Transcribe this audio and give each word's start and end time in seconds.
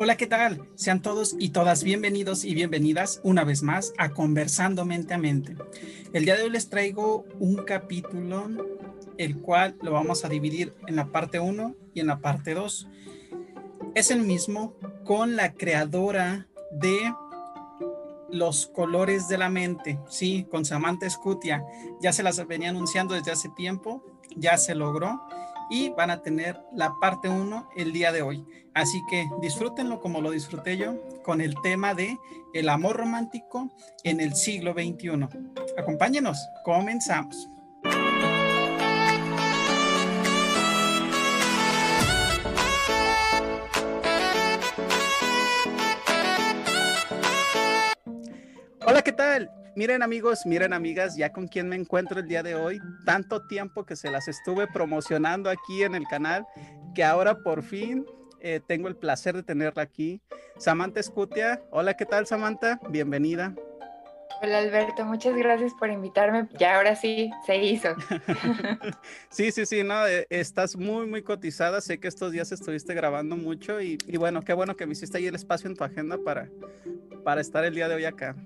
Hola, 0.00 0.16
¿qué 0.16 0.28
tal? 0.28 0.64
Sean 0.76 1.02
todos 1.02 1.34
y 1.40 1.48
todas 1.48 1.82
bienvenidos 1.82 2.44
y 2.44 2.54
bienvenidas 2.54 3.20
una 3.24 3.42
vez 3.42 3.64
más 3.64 3.92
a 3.98 4.10
Conversando 4.10 4.84
Mente 4.84 5.14
a 5.14 5.18
Mente. 5.18 5.56
El 6.12 6.24
día 6.24 6.36
de 6.36 6.44
hoy 6.44 6.50
les 6.50 6.70
traigo 6.70 7.24
un 7.40 7.56
capítulo, 7.64 8.48
el 9.16 9.38
cual 9.38 9.74
lo 9.82 9.90
vamos 9.90 10.24
a 10.24 10.28
dividir 10.28 10.72
en 10.86 10.94
la 10.94 11.08
parte 11.08 11.40
1 11.40 11.74
y 11.94 11.98
en 11.98 12.06
la 12.06 12.20
parte 12.20 12.54
2. 12.54 12.86
Es 13.96 14.12
el 14.12 14.22
mismo 14.22 14.76
con 15.02 15.34
la 15.34 15.54
creadora 15.54 16.46
de 16.70 17.12
los 18.30 18.68
colores 18.68 19.26
de 19.26 19.38
la 19.38 19.48
mente, 19.48 19.98
sí, 20.08 20.46
con 20.48 20.64
Samantha 20.64 21.10
Scutia. 21.10 21.64
Ya 22.00 22.12
se 22.12 22.22
las 22.22 22.46
venía 22.46 22.68
anunciando 22.68 23.14
desde 23.14 23.32
hace 23.32 23.48
tiempo, 23.48 24.04
ya 24.36 24.58
se 24.58 24.76
logró 24.76 25.20
y 25.70 25.90
van 25.90 26.10
a 26.10 26.22
tener 26.22 26.60
la 26.72 26.94
parte 27.00 27.28
1 27.28 27.70
el 27.76 27.92
día 27.92 28.12
de 28.12 28.22
hoy. 28.22 28.44
Así 28.74 29.02
que 29.10 29.28
disfrútenlo 29.40 30.00
como 30.00 30.20
lo 30.20 30.30
disfruté 30.30 30.76
yo 30.76 30.94
con 31.24 31.40
el 31.40 31.54
tema 31.62 31.94
de 31.94 32.16
el 32.54 32.68
amor 32.68 32.96
romántico 32.96 33.70
en 34.04 34.20
el 34.20 34.34
siglo 34.34 34.72
XXI. 34.72 35.28
Acompáñenos, 35.76 36.38
comenzamos. 36.64 37.48
Hola, 48.86 49.02
¿qué 49.02 49.12
tal? 49.12 49.57
Miren 49.76 50.02
amigos, 50.02 50.44
miren 50.44 50.72
amigas, 50.72 51.16
ya 51.16 51.32
con 51.32 51.46
quien 51.46 51.68
me 51.68 51.76
encuentro 51.76 52.20
el 52.20 52.28
día 52.28 52.42
de 52.42 52.54
hoy, 52.54 52.80
tanto 53.04 53.46
tiempo 53.46 53.84
que 53.84 53.96
se 53.96 54.10
las 54.10 54.28
estuve 54.28 54.66
promocionando 54.66 55.50
aquí 55.50 55.82
en 55.82 55.94
el 55.94 56.06
canal, 56.06 56.46
que 56.94 57.04
ahora 57.04 57.38
por 57.42 57.62
fin 57.62 58.04
eh, 58.40 58.60
tengo 58.66 58.88
el 58.88 58.96
placer 58.96 59.36
de 59.36 59.42
tenerla 59.42 59.82
aquí. 59.82 60.20
Samantha 60.58 61.00
Escutia, 61.00 61.62
hola, 61.70 61.94
¿qué 61.94 62.06
tal 62.06 62.26
Samantha? 62.26 62.80
Bienvenida. 62.88 63.54
Hola 64.40 64.58
Alberto, 64.58 65.04
muchas 65.04 65.36
gracias 65.36 65.72
por 65.74 65.90
invitarme. 65.90 66.48
Ya 66.58 66.76
ahora 66.76 66.94
sí 66.94 67.30
se 67.44 67.56
hizo. 67.56 67.88
sí, 69.30 69.50
sí, 69.50 69.66
sí, 69.66 69.82
no, 69.82 70.06
eh, 70.06 70.28
estás 70.30 70.76
muy, 70.76 71.06
muy 71.06 71.22
cotizada. 71.22 71.80
Sé 71.80 71.98
que 71.98 72.06
estos 72.06 72.30
días 72.30 72.52
estuviste 72.52 72.94
grabando 72.94 73.36
mucho 73.36 73.80
y, 73.80 73.98
y, 74.06 74.16
bueno, 74.16 74.42
qué 74.42 74.52
bueno 74.52 74.76
que 74.76 74.86
me 74.86 74.92
hiciste 74.92 75.18
ahí 75.18 75.26
el 75.26 75.34
espacio 75.34 75.68
en 75.68 75.76
tu 75.76 75.82
agenda 75.82 76.18
para, 76.24 76.48
para 77.24 77.40
estar 77.40 77.64
el 77.64 77.74
día 77.74 77.88
de 77.88 77.96
hoy 77.96 78.04
acá. 78.04 78.36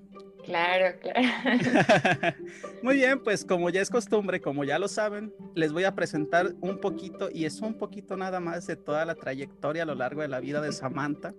Claro, 0.44 0.98
claro. 1.00 1.20
Muy 2.82 2.96
bien, 2.96 3.22
pues 3.22 3.44
como 3.44 3.70
ya 3.70 3.80
es 3.80 3.90
costumbre, 3.90 4.40
como 4.40 4.64
ya 4.64 4.78
lo 4.78 4.88
saben, 4.88 5.32
les 5.54 5.72
voy 5.72 5.84
a 5.84 5.94
presentar 5.94 6.54
un 6.60 6.78
poquito, 6.78 7.28
y 7.32 7.44
es 7.44 7.60
un 7.60 7.74
poquito 7.74 8.16
nada 8.16 8.40
más 8.40 8.66
de 8.66 8.76
toda 8.76 9.04
la 9.04 9.14
trayectoria 9.14 9.84
a 9.84 9.86
lo 9.86 9.94
largo 9.94 10.22
de 10.22 10.28
la 10.28 10.40
vida 10.40 10.60
de 10.60 10.72
Samantha, 10.72 11.34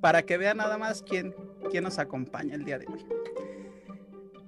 para 0.00 0.22
que 0.22 0.38
vean 0.38 0.58
nada 0.58 0.78
más 0.78 1.02
quién, 1.02 1.34
quién 1.70 1.84
nos 1.84 1.98
acompaña 1.98 2.54
el 2.54 2.64
día 2.64 2.78
de 2.78 2.86
hoy. 2.86 3.04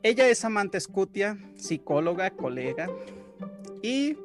Ella 0.02 0.26
es 0.28 0.38
Samantha 0.38 0.80
Scutia, 0.80 1.38
psicóloga, 1.54 2.30
colega, 2.30 2.88
y 3.82 4.16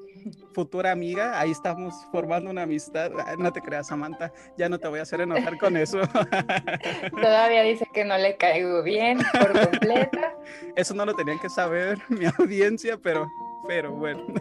futura 0.53 0.91
amiga, 0.91 1.39
ahí 1.39 1.51
estamos 1.51 1.93
formando 2.11 2.49
una 2.49 2.63
amistad. 2.63 3.11
No 3.37 3.51
te 3.51 3.61
creas, 3.61 3.87
Samantha, 3.87 4.31
ya 4.57 4.69
no 4.69 4.79
te 4.79 4.87
voy 4.87 4.99
a 4.99 5.03
hacer 5.03 5.21
enojar 5.21 5.57
con 5.57 5.77
eso. 5.77 5.99
Todavía 7.11 7.63
dice 7.63 7.87
que 7.93 8.05
no 8.05 8.17
le 8.17 8.37
caigo 8.37 8.83
bien 8.83 9.19
por 9.39 9.51
completa. 9.59 10.33
Eso 10.75 10.93
no 10.93 11.05
lo 11.05 11.15
tenían 11.15 11.39
que 11.39 11.49
saber 11.49 11.97
mi 12.09 12.25
audiencia, 12.25 12.97
pero, 12.97 13.27
pero 13.67 13.91
bueno. 13.91 14.25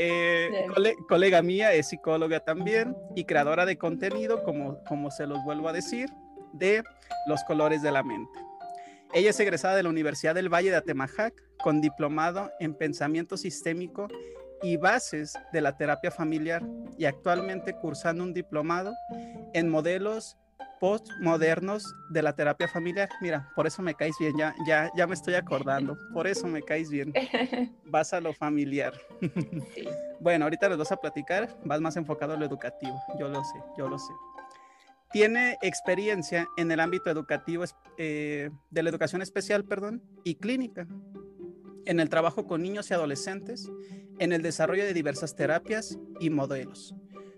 Eh, 0.00 0.66
colega 1.08 1.42
mía 1.42 1.72
es 1.72 1.88
psicóloga 1.88 2.38
también 2.38 2.96
y 3.16 3.24
creadora 3.24 3.66
de 3.66 3.76
contenido, 3.76 4.44
como, 4.44 4.78
como 4.84 5.10
se 5.10 5.26
los 5.26 5.42
vuelvo 5.42 5.68
a 5.68 5.72
decir, 5.72 6.08
de 6.52 6.84
Los 7.26 7.42
Colores 7.42 7.82
de 7.82 7.90
la 7.90 8.04
Mente. 8.04 8.47
Ella 9.14 9.30
es 9.30 9.40
egresada 9.40 9.76
de 9.76 9.82
la 9.82 9.88
Universidad 9.88 10.34
del 10.34 10.52
Valle 10.52 10.70
de 10.70 10.76
Atemajac 10.76 11.34
con 11.62 11.80
diplomado 11.80 12.50
en 12.60 12.74
pensamiento 12.74 13.36
sistémico 13.36 14.08
y 14.62 14.76
bases 14.76 15.34
de 15.52 15.60
la 15.60 15.76
terapia 15.76 16.10
familiar 16.10 16.62
y 16.98 17.06
actualmente 17.06 17.74
cursando 17.74 18.22
un 18.22 18.34
diplomado 18.34 18.92
en 19.54 19.68
modelos 19.68 20.36
postmodernos 20.78 21.94
de 22.10 22.22
la 22.22 22.34
terapia 22.34 22.68
familiar. 22.68 23.08
Mira, 23.20 23.50
por 23.54 23.66
eso 23.66 23.82
me 23.82 23.94
caes 23.94 24.14
bien, 24.18 24.36
ya, 24.36 24.54
ya, 24.66 24.90
ya 24.96 25.06
me 25.06 25.14
estoy 25.14 25.34
acordando, 25.34 25.96
por 26.12 26.26
eso 26.26 26.46
me 26.46 26.62
caes 26.62 26.90
bien. 26.90 27.12
Vas 27.84 28.12
a 28.12 28.20
lo 28.20 28.32
familiar. 28.32 28.92
Bueno, 30.20 30.46
ahorita 30.46 30.68
les 30.68 30.78
vas 30.78 30.90
a 30.90 30.96
platicar, 30.96 31.48
vas 31.64 31.80
más 31.80 31.96
enfocado 31.96 32.32
a 32.32 32.36
lo 32.36 32.44
educativo, 32.44 33.00
yo 33.20 33.28
lo 33.28 33.40
sé, 33.44 33.56
yo 33.78 33.88
lo 33.88 34.00
sé. 34.00 34.12
Tiene 35.10 35.56
experiencia 35.62 36.46
en 36.56 36.70
el 36.70 36.80
ámbito 36.80 37.10
educativo 37.10 37.64
eh, 37.96 38.50
de 38.70 38.82
la 38.82 38.90
educación 38.90 39.22
especial, 39.22 39.64
perdón, 39.64 40.02
y 40.24 40.34
clínica 40.34 40.86
en 41.88 42.00
el 42.00 42.10
trabajo 42.10 42.46
con 42.46 42.62
niños 42.62 42.90
y 42.90 42.94
adolescentes, 42.94 43.72
en 44.18 44.34
el 44.34 44.42
desarrollo 44.42 44.84
de 44.84 44.92
diversas 44.92 45.34
terapias 45.34 45.98
y 46.20 46.28
modelos, 46.28 46.94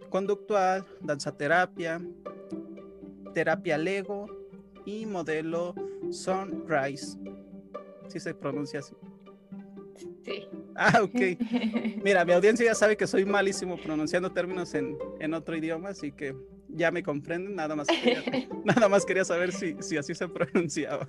conductual, 0.08 0.84
danzaterapia, 1.00 2.02
terapia 3.32 3.78
Lego 3.78 4.26
y 4.84 5.06
modelo 5.06 5.76
Sunrise. 6.10 7.16
¿Sí 8.08 8.18
se 8.18 8.34
pronuncia 8.34 8.80
así? 8.80 8.94
Sí. 10.24 10.48
Ah, 10.74 11.00
ok. 11.02 11.20
Mira, 12.02 12.24
mi 12.24 12.32
audiencia 12.32 12.66
ya 12.66 12.74
sabe 12.74 12.96
que 12.96 13.06
soy 13.06 13.24
malísimo 13.24 13.80
pronunciando 13.80 14.32
términos 14.32 14.74
en, 14.74 14.98
en 15.20 15.32
otro 15.32 15.56
idioma, 15.56 15.90
así 15.90 16.10
que 16.10 16.34
ya 16.74 16.90
me 16.90 17.02
comprenden. 17.02 17.54
Nada 17.54 17.76
más 17.76 17.88
quería, 17.88 18.22
nada 18.64 18.88
más 18.88 19.04
quería 19.04 19.24
saber 19.24 19.52
si, 19.52 19.76
si 19.80 19.96
así 19.96 20.14
se 20.14 20.28
pronunciaba. 20.28 21.08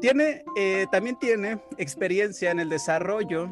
Tiene, 0.00 0.44
eh, 0.56 0.86
también 0.92 1.18
tiene 1.18 1.60
experiencia 1.78 2.50
en 2.50 2.60
el 2.60 2.68
desarrollo 2.68 3.50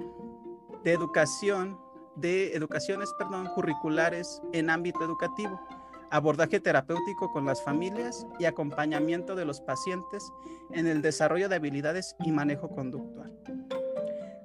de 0.85 0.93
educación, 0.93 1.79
de 2.17 2.55
educaciones, 2.55 3.13
perdón, 3.19 3.49
curriculares 3.55 4.43
en 4.53 4.69
ámbito 4.69 5.03
educativo, 5.03 5.59
abordaje 6.11 6.61
terapéutico 6.61 7.33
con 7.33 7.47
las 7.47 7.63
familias 7.65 8.27
y 8.39 8.45
acompañamiento 8.45 9.35
de 9.35 9.47
los 9.47 9.61
pacientes 9.63 10.31
en 10.73 10.87
el 10.87 11.01
desarrollo 11.01 11.49
de 11.49 11.57
habilidades 11.57 12.15
y 12.25 12.31
manejo 12.31 12.69
conductual. 12.69 13.33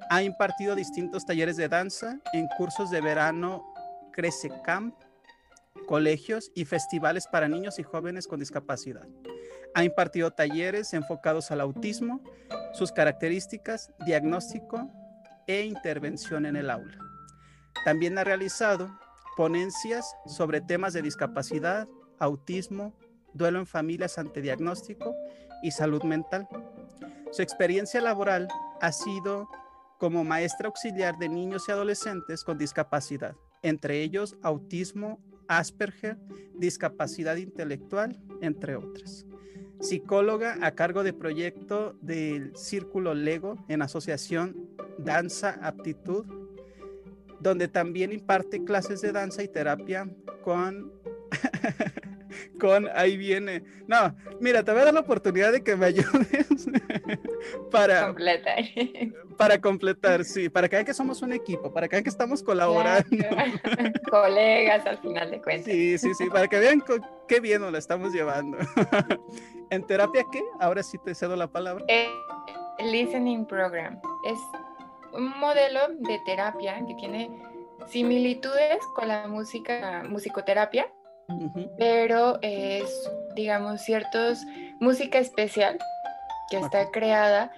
Ha 0.10 0.24
impartido 0.24 0.76
distintos 0.76 1.26
talleres 1.26 1.58
de 1.58 1.68
danza 1.68 2.20
en 2.34 2.48
cursos 2.58 2.90
de 2.90 3.02
verano 3.02 3.64
Crece 4.12 4.50
Camp, 4.64 4.96
colegios 5.90 6.52
y 6.54 6.66
festivales 6.66 7.26
para 7.26 7.48
niños 7.48 7.80
y 7.80 7.84
jóvenes 7.84 8.28
con 8.28 8.40
discapacidad. 8.40 9.08
Ha 9.74 9.84
impartido 9.84 10.30
talleres 10.30 10.94
enfocados 10.94 11.50
al 11.50 11.62
autismo, 11.62 12.22
sus 12.74 12.92
características, 12.92 13.92
diagnóstico 14.06 14.88
e 15.48 15.64
intervención 15.64 16.46
en 16.46 16.58
el 16.58 16.70
aula. 16.70 16.96
También 17.86 18.20
ha 18.20 18.24
realizado 18.24 19.00
ponencias 19.36 20.06
sobre 20.28 20.62
temas 20.62 20.94
de 20.94 21.02
discapacidad, 21.02 21.88
autismo, 22.20 22.94
duelo 23.34 23.58
en 23.58 23.66
familias 23.66 24.20
ante 24.20 24.44
diagnóstico 24.44 25.16
y 25.64 25.72
salud 25.72 26.04
mental. 26.04 26.48
Su 27.32 27.42
experiencia 27.42 28.00
laboral 28.00 28.48
ha 28.80 28.92
sido 28.92 29.50
como 29.98 30.24
maestra 30.24 30.68
auxiliar 30.68 31.18
de 31.18 31.30
niños 31.30 31.66
y 31.68 31.72
adolescentes 31.72 32.44
con 32.44 32.60
discapacidad, 32.60 33.36
entre 33.64 34.04
ellos 34.04 34.38
autismo, 34.44 35.20
Asperger, 35.50 36.18
discapacidad 36.54 37.36
intelectual, 37.36 38.22
entre 38.42 38.76
otras. 38.76 39.26
Psicóloga 39.82 40.58
a 40.62 40.76
cargo 40.76 41.04
de 41.04 41.12
proyecto 41.12 41.98
del 42.02 42.56
Círculo 42.56 43.14
Lego 43.14 43.58
en 43.68 43.82
asociación 43.82 44.56
Danza 45.00 45.60
Aptitud, 45.62 46.26
donde 47.40 47.68
también 47.68 48.12
imparte 48.12 48.64
clases 48.64 49.02
de 49.02 49.12
danza 49.12 49.42
y 49.42 49.48
terapia 49.48 50.08
con 50.44 50.94
con 52.60 52.88
ahí 52.96 53.18
viene. 53.18 53.64
No, 53.88 54.16
mira, 54.40 54.64
te 54.64 54.72
voy 54.72 54.82
a 54.82 54.86
dar 54.86 54.94
la 54.94 55.00
oportunidad 55.02 55.52
de 55.52 55.64
que 55.64 55.76
me 55.76 55.88
ayudes 55.88 56.68
para 57.72 58.06
completar. 58.06 58.64
Para 59.38 59.62
completar, 59.62 60.26
sí, 60.26 60.50
para 60.50 60.68
que 60.68 60.76
vean 60.76 60.86
que 60.86 60.94
somos 60.94 61.22
un 61.22 61.34
equipo, 61.34 61.72
para 61.72 61.88
que 61.88 61.96
vean 61.96 62.04
que 62.04 62.10
estamos 62.10 62.44
colaborando. 62.44 63.10
Colegas 64.10 64.86
al 64.86 64.98
final 65.00 65.32
de 65.32 65.42
cuentas. 65.42 65.66
Sí, 65.66 65.98
sí, 65.98 66.14
sí, 66.14 66.30
para 66.30 66.48
que 66.48 66.60
vean 66.60 66.84
qué 67.28 67.40
bien 67.40 67.62
nos 67.62 67.72
la 67.72 67.78
estamos 67.78 68.14
llevando. 68.14 68.58
¿En 69.70 69.86
terapia 69.86 70.26
qué? 70.32 70.44
Ahora 70.60 70.84
sí 70.84 70.98
te 70.98 71.14
cedo 71.16 71.36
la 71.36 71.48
palabra. 71.48 71.86
El 71.88 72.10
eh, 72.80 72.92
listening 72.92 73.46
program 73.46 74.00
es 74.26 74.40
un 75.14 75.30
modelo 75.40 75.80
de 76.00 76.20
terapia 76.26 76.84
que 76.86 76.96
tiene 76.96 77.30
similitudes 77.88 78.80
con 78.96 79.08
la 79.08 79.28
música, 79.28 80.04
musicoterapia, 80.08 80.92
pero 81.78 82.40
es, 82.42 83.10
digamos, 83.36 83.82
ciertos 83.82 84.44
música 84.80 85.20
especial 85.20 85.78
que 86.50 86.58
está 86.58 86.90
creada 86.92 87.52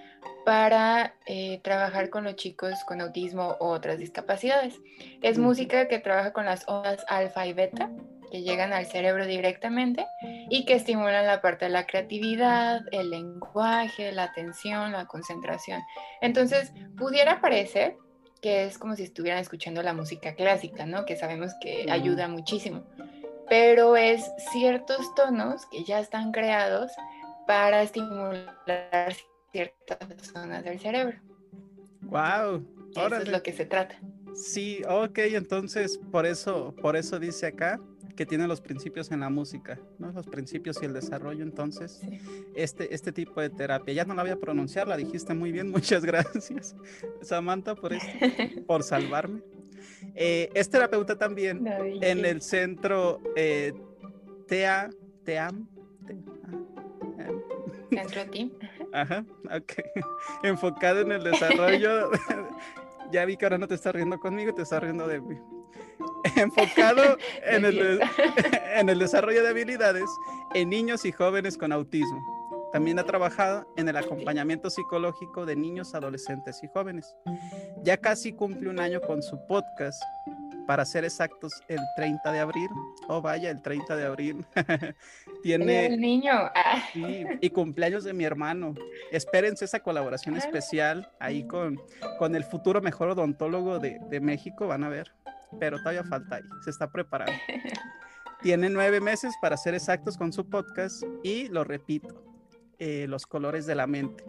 para 0.44 1.14
eh, 1.26 1.60
trabajar 1.62 2.10
con 2.10 2.24
los 2.24 2.36
chicos 2.36 2.84
con 2.84 3.00
autismo 3.00 3.56
o 3.60 3.68
otras 3.68 3.98
discapacidades. 3.98 4.74
Es 5.22 5.38
música 5.38 5.88
que 5.88 5.98
trabaja 5.98 6.32
con 6.32 6.46
las 6.46 6.68
ondas 6.68 7.04
alfa 7.08 7.46
y 7.46 7.52
beta 7.52 7.90
que 8.30 8.42
llegan 8.42 8.72
al 8.72 8.86
cerebro 8.86 9.26
directamente 9.26 10.06
y 10.48 10.64
que 10.64 10.74
estimulan 10.74 11.26
la 11.26 11.42
parte 11.42 11.66
de 11.66 11.70
la 11.70 11.86
creatividad, 11.86 12.80
el 12.90 13.10
lenguaje, 13.10 14.10
la 14.10 14.24
atención, 14.24 14.92
la 14.92 15.04
concentración. 15.06 15.82
Entonces, 16.22 16.72
pudiera 16.96 17.42
parecer 17.42 17.98
que 18.40 18.64
es 18.64 18.78
como 18.78 18.96
si 18.96 19.04
estuvieran 19.04 19.38
escuchando 19.38 19.82
la 19.82 19.92
música 19.92 20.34
clásica, 20.34 20.86
¿no? 20.86 21.04
Que 21.04 21.14
sabemos 21.14 21.52
que 21.60 21.86
ayuda 21.90 22.26
muchísimo. 22.26 22.82
Pero 23.48 23.96
es 23.96 24.30
ciertos 24.52 25.14
tonos 25.14 25.66
que 25.66 25.84
ya 25.84 26.00
están 26.00 26.32
creados 26.32 26.92
para 27.46 27.82
estimular 27.82 29.14
ciertas 29.52 29.98
zonas 30.32 30.64
del 30.64 30.80
cerebro. 30.80 31.18
Wow. 32.02 32.66
Eso 32.94 33.16
es 33.16 33.28
lo 33.28 33.42
que 33.42 33.52
se 33.52 33.64
trata. 33.64 33.96
Sí, 34.34 34.82
ok, 34.88 35.18
entonces 35.18 35.98
por 36.10 36.26
eso, 36.26 36.74
por 36.80 36.96
eso 36.96 37.18
dice 37.18 37.46
acá 37.46 37.78
que 38.16 38.26
tiene 38.26 38.46
los 38.46 38.60
principios 38.60 39.10
en 39.10 39.20
la 39.20 39.30
música, 39.30 39.80
¿no? 39.98 40.12
Los 40.12 40.26
principios 40.26 40.78
y 40.82 40.86
el 40.86 40.92
desarrollo, 40.92 41.42
entonces, 41.42 42.00
este, 42.54 42.94
este 42.94 43.12
tipo 43.12 43.40
de 43.40 43.48
terapia. 43.50 43.94
Ya 43.94 44.04
no 44.04 44.14
la 44.14 44.22
voy 44.22 44.32
a 44.32 44.36
pronunciar, 44.36 44.86
la 44.86 44.96
dijiste 44.96 45.34
muy 45.34 45.52
bien, 45.52 45.70
muchas 45.70 46.04
gracias, 46.04 46.76
Samantha, 47.22 47.74
por 47.74 47.92
esto, 47.92 48.08
por 48.66 48.82
salvarme. 48.82 49.42
Eh, 50.14 50.50
es 50.54 50.70
terapeuta 50.70 51.16
también 51.16 51.66
en 51.66 52.24
el 52.24 52.42
centro 52.42 53.20
eh, 53.36 53.72
TEA, 54.46 54.90
TEAM, 55.24 55.66
Centro 57.92 58.24
Team. 58.30 58.50
Ajá, 58.92 59.24
ok. 59.44 59.72
Enfocado 60.42 61.00
en 61.00 61.12
el 61.12 61.24
desarrollo. 61.24 62.10
ya 63.12 63.24
vi 63.24 63.36
que 63.36 63.44
ahora 63.44 63.58
no 63.58 63.68
te 63.68 63.74
estás 63.74 63.94
riendo 63.94 64.18
conmigo, 64.18 64.54
te 64.54 64.62
estás 64.62 64.82
riendo 64.82 65.06
de 65.06 65.20
mí. 65.20 65.36
Enfocado 66.36 67.18
en 67.44 67.64
el, 67.64 68.00
en 68.74 68.88
el 68.88 68.98
desarrollo 68.98 69.42
de 69.42 69.48
habilidades 69.48 70.08
en 70.54 70.70
niños 70.70 71.04
y 71.04 71.12
jóvenes 71.12 71.58
con 71.58 71.72
autismo. 71.72 72.22
También 72.72 72.98
ha 72.98 73.04
trabajado 73.04 73.66
en 73.76 73.88
el 73.88 73.96
acompañamiento 73.96 74.70
psicológico 74.70 75.44
de 75.44 75.56
niños, 75.56 75.94
adolescentes 75.94 76.62
y 76.62 76.68
jóvenes. 76.68 77.14
Ya 77.82 77.96
casi 77.96 78.32
cumple 78.32 78.70
un 78.70 78.80
año 78.80 79.00
con 79.00 79.22
su 79.22 79.38
podcast 79.46 80.02
para 80.66 80.84
ser 80.84 81.04
exactos, 81.04 81.52
el 81.68 81.80
30 81.96 82.32
de 82.32 82.38
abril. 82.38 82.68
Oh, 83.08 83.20
vaya, 83.20 83.50
el 83.50 83.60
30 83.60 83.96
de 83.96 84.06
abril. 84.06 84.46
Tiene. 85.42 85.86
El 85.86 86.00
niño. 86.00 86.32
Ah. 86.32 86.82
y 86.94 87.50
cumpleaños 87.50 88.04
de 88.04 88.12
mi 88.12 88.24
hermano. 88.24 88.74
Espérense 89.10 89.64
esa 89.64 89.80
colaboración 89.80 90.36
especial 90.36 91.10
ahí 91.18 91.46
con, 91.46 91.80
con 92.18 92.34
el 92.34 92.44
futuro 92.44 92.80
mejor 92.80 93.10
odontólogo 93.10 93.78
de, 93.78 93.98
de 94.08 94.20
México. 94.20 94.66
Van 94.66 94.84
a 94.84 94.88
ver. 94.88 95.12
Pero 95.60 95.78
todavía 95.78 96.04
falta 96.04 96.36
ahí. 96.36 96.42
Se 96.64 96.70
está 96.70 96.90
preparando. 96.90 97.32
Tiene 98.42 98.70
nueve 98.70 99.00
meses 99.00 99.34
para 99.40 99.56
ser 99.56 99.74
exactos 99.74 100.16
con 100.16 100.32
su 100.32 100.48
podcast 100.48 101.04
y 101.22 101.48
lo 101.48 101.62
repito, 101.62 102.31
eh, 102.78 103.06
los 103.08 103.26
colores 103.26 103.66
de 103.66 103.74
la 103.74 103.86
mente. 103.86 104.24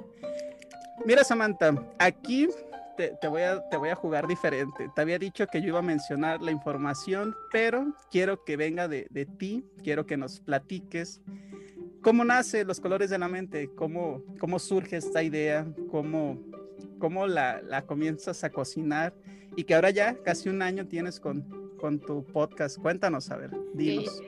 Mira, 1.06 1.24
Samantha, 1.24 1.74
aquí 2.00 2.48
te, 2.96 3.28
voy 3.28 3.42
a, 3.42 3.68
te 3.70 3.78
voy 3.78 3.90
a 3.90 3.96
jugar 3.96 4.28
diferente. 4.28 4.90
Te 4.96 5.02
había 5.02 5.20
dicho 5.20 5.48
que 5.48 5.62
yo 5.62 5.70
iba 5.70 5.80
a 5.80 5.84
mencionar 5.84 6.42
la 6.42 6.52
información, 6.52 7.36
pero 7.52 7.94
quiero 8.12 8.44
que 8.44 8.56
venga 8.58 8.88
de, 8.88 9.28
ti, 9.38 9.66
quiero 9.84 10.06
que 10.06 10.18
nos 10.18 10.40
platiques 10.40 11.22
cómo 12.02 12.26
nace 12.26 12.66
los 12.66 12.82
colores 12.82 13.10
de 13.10 13.18
la 13.18 13.30
mente, 13.30 13.70
cómo, 13.76 14.22
cómo 14.38 14.60
surge 14.60 14.98
esta 14.98 15.24
idea, 15.24 15.66
cómo, 15.90 16.38
cómo 17.00 17.28
la, 17.28 17.62
la 17.62 17.84
comienzas 17.84 18.44
a 18.44 18.50
cocinar 18.50 19.14
y 19.56 19.64
que 19.64 19.74
ahora 19.74 19.90
ya 19.90 20.16
casi 20.22 20.50
un 20.50 20.62
año 20.62 20.86
tienes 20.86 21.20
con, 21.20 21.44
con 21.80 22.00
tu 22.00 22.26
podcast. 22.26 22.78
Cuéntanos, 22.78 23.32
a 23.32 23.38
ver, 23.38 23.52
dinos. 23.74 24.22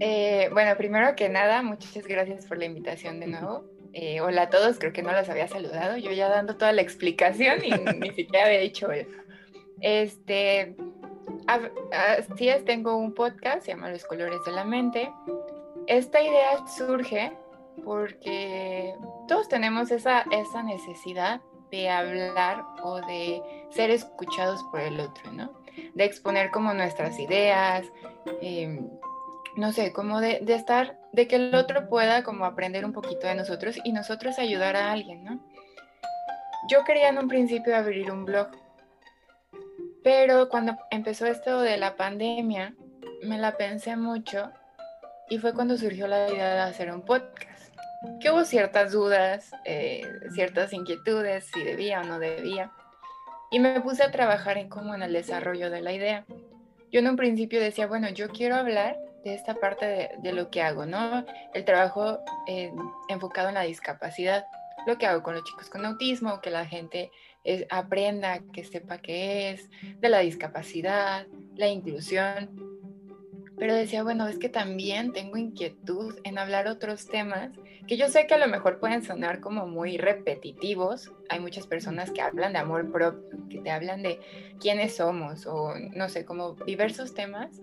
Eh, 0.00 0.48
bueno, 0.52 0.76
primero 0.76 1.14
que 1.14 1.28
nada, 1.28 1.62
muchas 1.62 2.06
gracias 2.06 2.46
por 2.46 2.58
la 2.58 2.64
invitación 2.64 3.20
de 3.20 3.26
nuevo. 3.26 3.64
Eh, 3.92 4.20
hola 4.20 4.42
a 4.42 4.50
todos, 4.50 4.78
creo 4.78 4.92
que 4.92 5.02
no 5.02 5.12
los 5.12 5.28
había 5.28 5.46
saludado, 5.46 5.96
yo 5.96 6.10
ya 6.10 6.28
dando 6.28 6.56
toda 6.56 6.72
la 6.72 6.82
explicación 6.82 7.64
y 7.64 7.70
ni 7.98 8.10
siquiera 8.10 8.46
había 8.46 8.58
dicho 8.58 8.90
eso. 8.90 9.16
Este, 9.80 10.74
así 11.46 12.48
es, 12.48 12.64
tengo 12.64 12.96
un 12.96 13.14
podcast, 13.14 13.64
se 13.64 13.72
llama 13.72 13.90
Los 13.90 14.04
Colores 14.04 14.40
de 14.44 14.52
la 14.52 14.64
Mente. 14.64 15.12
Esta 15.86 16.20
idea 16.22 16.66
surge 16.66 17.32
porque 17.84 18.94
todos 19.28 19.48
tenemos 19.48 19.90
esa, 19.90 20.24
esa 20.30 20.62
necesidad 20.62 21.40
de 21.70 21.88
hablar 21.88 22.64
o 22.82 23.00
de 23.00 23.42
ser 23.70 23.90
escuchados 23.90 24.62
por 24.70 24.80
el 24.80 24.98
otro, 25.00 25.32
¿no? 25.32 25.52
De 25.94 26.04
exponer 26.04 26.50
como 26.50 26.72
nuestras 26.72 27.18
ideas, 27.18 27.84
eh, 28.40 28.80
no 29.56 29.72
sé, 29.72 29.92
como 29.92 30.20
de, 30.20 30.42
estar, 30.48 30.98
de 31.12 31.28
que 31.28 31.36
el 31.36 31.54
otro 31.54 31.88
pueda 31.88 32.22
como 32.24 32.44
aprender 32.44 32.84
un 32.84 32.92
poquito 32.92 33.26
de 33.26 33.34
nosotros 33.34 33.76
y 33.84 33.92
nosotros 33.92 34.38
ayudar 34.38 34.76
a 34.76 34.92
alguien, 34.92 35.24
¿no? 35.24 35.40
Yo 36.68 36.82
quería 36.84 37.10
en 37.10 37.18
un 37.18 37.28
principio 37.28 37.76
abrir 37.76 38.10
un 38.10 38.24
blog, 38.24 38.48
pero 40.02 40.48
cuando 40.48 40.76
empezó 40.90 41.26
esto 41.26 41.60
de 41.60 41.76
la 41.76 41.96
pandemia, 41.96 42.74
me 43.22 43.38
la 43.38 43.56
pensé 43.56 43.96
mucho 43.96 44.50
y 45.28 45.38
fue 45.38 45.54
cuando 45.54 45.76
surgió 45.76 46.06
la 46.06 46.28
idea 46.28 46.54
de 46.54 46.60
hacer 46.60 46.92
un 46.92 47.02
podcast. 47.02 47.72
Que 48.20 48.30
hubo 48.30 48.44
ciertas 48.44 48.92
dudas, 48.92 49.50
eh, 49.64 50.02
ciertas 50.34 50.72
inquietudes, 50.72 51.46
si 51.52 51.64
debía 51.64 52.00
o 52.00 52.04
no 52.04 52.18
debía. 52.18 52.70
Y 53.50 53.60
me 53.60 53.80
puse 53.80 54.02
a 54.02 54.10
trabajar 54.10 54.58
en 54.58 54.68
cómo 54.68 54.94
en 54.94 55.02
el 55.02 55.12
desarrollo 55.12 55.70
de 55.70 55.80
la 55.80 55.92
idea. 55.92 56.26
Yo 56.92 57.00
en 57.00 57.08
un 57.08 57.16
principio 57.16 57.60
decía, 57.60 57.86
bueno, 57.86 58.10
yo 58.10 58.28
quiero 58.28 58.56
hablar 58.56 58.98
de 59.24 59.34
esta 59.34 59.54
parte 59.54 60.10
de, 60.18 60.32
lo 60.32 60.50
que 60.50 60.62
hago, 60.62 60.86
¿no? 60.86 61.24
El 61.54 61.64
trabajo 61.64 62.18
eh, 62.46 62.72
enfocado 63.08 63.48
en 63.48 63.54
la 63.54 63.62
discapacidad, 63.62 64.46
lo 64.86 64.98
que 64.98 65.06
hago 65.06 65.22
con 65.22 65.34
los 65.34 65.44
chicos 65.44 65.70
con 65.70 65.84
autismo, 65.86 66.40
que 66.40 66.50
la 66.50 66.66
gente 66.66 67.10
aprenda, 67.70 68.40
que 68.52 68.64
sepa 68.64 68.98
qué 68.98 69.50
es, 69.50 69.70
de 70.00 70.08
la 70.08 70.20
discapacidad, 70.20 71.26
la 71.56 71.68
inclusión. 71.68 72.74
Pero 73.56 73.74
decía, 73.74 74.02
bueno, 74.02 74.26
es 74.28 74.38
que 74.38 74.48
también 74.48 75.12
tengo 75.12 75.36
inquietud 75.36 76.18
en 76.24 76.38
hablar 76.38 76.66
otros 76.66 77.06
temas 77.06 77.50
que 77.86 77.96
yo 77.96 78.08
sé 78.08 78.26
que 78.26 78.34
a 78.34 78.38
lo 78.38 78.48
mejor 78.48 78.80
pueden 78.80 79.02
sonar 79.02 79.40
como 79.40 79.66
muy 79.66 79.98
repetitivos. 79.98 81.12
Hay 81.28 81.40
muchas 81.40 81.66
personas 81.66 82.10
que 82.10 82.22
hablan 82.22 82.54
de 82.54 82.58
amor 82.58 82.90
propio, 82.90 83.48
que 83.48 83.58
te 83.58 83.70
hablan 83.70 84.02
de 84.02 84.20
quiénes 84.58 84.96
somos 84.96 85.46
o 85.46 85.74
no 85.94 86.08
sé, 86.08 86.24
como 86.24 86.54
diversos 86.66 87.14
temas 87.14 87.60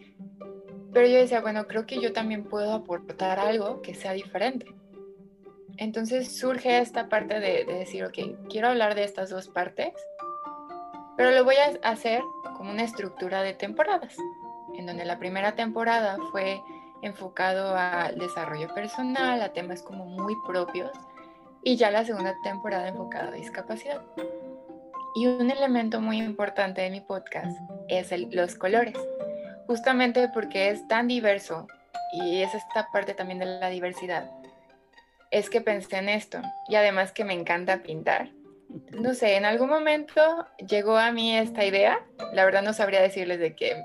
pero 0.93 1.07
yo 1.07 1.17
decía, 1.17 1.41
bueno, 1.41 1.67
creo 1.67 1.86
que 1.86 2.00
yo 2.00 2.13
también 2.13 2.43
puedo 2.43 2.74
aportar 2.74 3.39
algo 3.39 3.81
que 3.81 3.93
sea 3.93 4.13
diferente. 4.13 4.65
Entonces 5.77 6.38
surge 6.38 6.79
esta 6.79 7.07
parte 7.07 7.39
de, 7.39 7.65
decir, 7.65 8.03
ok, 8.03 8.48
quiero 8.50 8.67
hablar 8.67 8.95
de 8.95 9.03
estas 9.03 9.29
dos 9.29 9.48
partes, 9.48 9.93
pero 11.17 11.31
lo 11.31 11.43
voy 11.43 11.55
a 11.55 11.89
hacer 11.89 12.21
como 12.57 12.71
una 12.71 12.83
estructura 12.83 13.41
de 13.41 13.53
temporadas, 13.53 14.15
en 14.77 14.86
donde 14.86 15.05
la 15.05 15.17
primera 15.17 15.55
temporada 15.55 16.17
fue 16.31 16.62
enfocado 17.01 17.75
al 17.75 18.17
desarrollo 18.19 18.74
personal, 18.74 19.41
a 19.41 19.53
temas 19.53 19.81
como 19.81 20.05
muy 20.05 20.36
propios, 20.45 20.91
y 21.63 21.77
ya 21.77 21.89
la 21.89 22.05
segunda 22.05 22.36
temporada 22.43 22.89
enfocada 22.89 23.29
a 23.29 23.31
discapacidad. 23.31 24.01
Y 25.15 25.27
un 25.27 25.50
elemento 25.51 26.00
muy 26.00 26.21
importante 26.21 26.81
de 26.81 26.89
mi 26.89 27.01
podcast 27.01 27.57
es 27.88 28.12
los 28.31 28.55
colores 28.55 28.98
justamente 29.71 30.27
porque 30.27 30.69
es 30.69 30.85
tan 30.89 31.07
diverso 31.07 31.65
y 32.11 32.41
es 32.41 32.53
esta 32.53 32.91
parte 32.91 33.13
también 33.13 33.39
de 33.39 33.45
la 33.45 33.69
diversidad, 33.69 34.29
es 35.31 35.49
que 35.49 35.61
pensé 35.61 35.95
en 35.95 36.09
esto 36.09 36.41
y 36.67 36.75
además 36.75 37.13
que 37.13 37.23
me 37.23 37.33
encanta 37.33 37.81
pintar. 37.81 38.31
No 38.91 39.13
sé, 39.13 39.37
en 39.37 39.45
algún 39.45 39.69
momento 39.69 40.45
llegó 40.57 40.97
a 40.97 41.13
mí 41.13 41.37
esta 41.37 41.63
idea, 41.63 42.05
la 42.33 42.43
verdad 42.43 42.63
no 42.63 42.73
sabría 42.73 43.01
decirles 43.01 43.39
de 43.39 43.55
que 43.55 43.81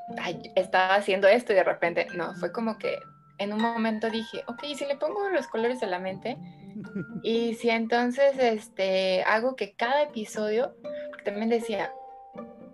estaba 0.56 0.96
haciendo 0.96 1.28
esto 1.28 1.52
y 1.52 1.56
de 1.56 1.62
repente, 1.62 2.08
no, 2.16 2.34
fue 2.34 2.50
como 2.50 2.78
que 2.78 2.98
en 3.38 3.52
un 3.52 3.62
momento 3.62 4.10
dije, 4.10 4.42
ok, 4.48 4.64
si 4.76 4.86
le 4.86 4.96
pongo 4.96 5.28
los 5.28 5.46
colores 5.46 5.78
de 5.78 5.86
la 5.86 6.00
mente 6.00 6.36
y 7.22 7.54
si 7.54 7.70
entonces 7.70 8.36
este, 8.40 9.22
hago 9.22 9.54
que 9.54 9.76
cada 9.76 10.02
episodio, 10.02 10.74
también 11.24 11.48
decía, 11.48 11.92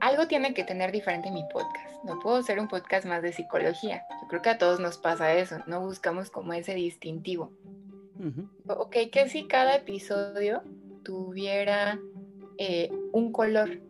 algo 0.03 0.27
tiene 0.27 0.53
que 0.53 0.65
tener 0.65 0.91
diferente 0.91 1.31
mi 1.31 1.45
podcast. 1.45 2.03
No 2.03 2.19
puedo 2.19 2.43
ser 2.43 2.59
un 2.59 2.67
podcast 2.67 3.07
más 3.07 3.23
de 3.23 3.33
psicología. 3.33 4.05
Yo 4.21 4.29
creo 4.29 4.43
que 4.43 4.51
a 4.51 4.59
todos 4.59 4.81
nos 4.81 4.99
pasa 4.99 5.33
eso. 5.35 5.59
No 5.69 5.81
buscamos 5.81 6.29
como 6.29 6.53
ese 6.55 6.75
distintivo. 6.75 7.53
Ok, 8.67 8.97
que 9.13 9.29
si 9.29 9.47
cada 9.47 9.77
episodio 9.77 10.63
tuviera 11.05 12.01
eh, 12.59 12.91
un 13.13 13.31
color 13.31 13.81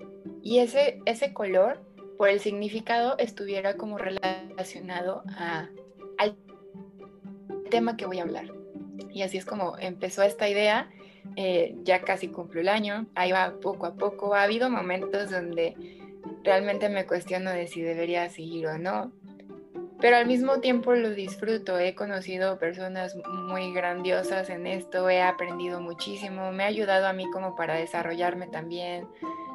y 0.43 0.59
ese, 0.59 1.01
ese 1.07 1.33
color, 1.33 1.81
por 2.19 2.29
el 2.29 2.41
significado, 2.41 3.17
estuviera 3.17 3.79
como 3.79 3.97
relacionado 3.97 5.23
a, 5.29 5.71
al 6.19 6.37
tema 7.71 7.97
que 7.97 8.05
voy 8.05 8.19
a 8.19 8.25
hablar. 8.25 8.53
Y 9.11 9.23
así 9.23 9.39
es 9.39 9.47
como 9.47 9.79
empezó 9.79 10.23
esta 10.23 10.47
idea. 10.47 10.91
Eh, 11.37 11.75
ya 11.85 12.03
casi 12.03 12.29
cumplió 12.29 12.61
el 12.61 12.69
año, 12.69 13.07
ahí 13.15 13.33
va 13.33 13.55
poco 13.63 13.87
a 13.87 13.95
poco. 13.95 14.35
Ha 14.35 14.43
habido 14.43 14.69
momentos 14.69 15.31
donde 15.31 16.02
realmente 16.43 16.89
me 16.89 17.07
cuestiono 17.07 17.51
de 17.51 17.67
si 17.67 17.83
debería 17.83 18.29
seguir 18.31 18.67
o 18.67 18.79
no. 18.79 19.13
pero 20.01 20.17
al 20.17 20.27
mismo 20.27 20.59
tiempo 20.59 20.93
lo 20.95 21.11
disfruto. 21.11 21.79
He 21.79 21.95
conocido 21.95 22.59
personas 22.59 23.17
muy 23.25 23.73
grandiosas 23.73 24.51
en 24.51 24.67
esto, 24.67 25.09
he 25.09 25.23
aprendido 25.23 25.81
muchísimo, 25.81 26.51
me 26.51 26.65
ha 26.65 26.67
ayudado 26.67 27.07
a 27.07 27.13
mí 27.13 27.31
como 27.31 27.55
para 27.55 27.75
desarrollarme 27.77 28.49
también, 28.49 29.07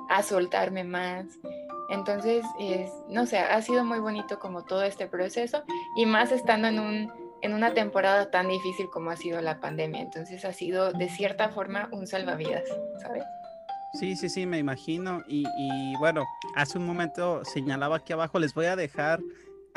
a 0.09 0.23
soltarme 0.23 0.85
más. 0.85 1.25
Entonces, 1.89 2.45
es, 2.59 2.91
no 3.09 3.25
sé, 3.25 3.39
ha 3.39 3.61
sido 3.61 3.83
muy 3.83 3.99
bonito 3.99 4.39
como 4.39 4.63
todo 4.63 4.83
este 4.83 5.07
proceso 5.07 5.63
y 5.97 6.05
más 6.05 6.31
estando 6.31 6.67
en, 6.69 6.79
un, 6.79 7.11
en 7.41 7.53
una 7.53 7.73
temporada 7.73 8.31
tan 8.31 8.47
difícil 8.47 8.89
como 8.89 9.09
ha 9.11 9.17
sido 9.17 9.41
la 9.41 9.59
pandemia. 9.59 10.01
Entonces 10.01 10.45
ha 10.45 10.53
sido 10.53 10.93
de 10.93 11.09
cierta 11.09 11.49
forma 11.49 11.89
un 11.91 12.07
salvavidas, 12.07 12.63
¿sabes? 13.01 13.23
Sí, 13.93 14.15
sí, 14.15 14.29
sí, 14.29 14.45
me 14.45 14.59
imagino. 14.59 15.23
Y, 15.27 15.45
y 15.57 15.95
bueno, 15.97 16.25
hace 16.55 16.77
un 16.77 16.85
momento 16.85 17.43
señalaba 17.45 17.97
aquí 17.97 18.13
abajo, 18.13 18.39
les 18.39 18.53
voy 18.53 18.65
a 18.65 18.75
dejar 18.75 19.19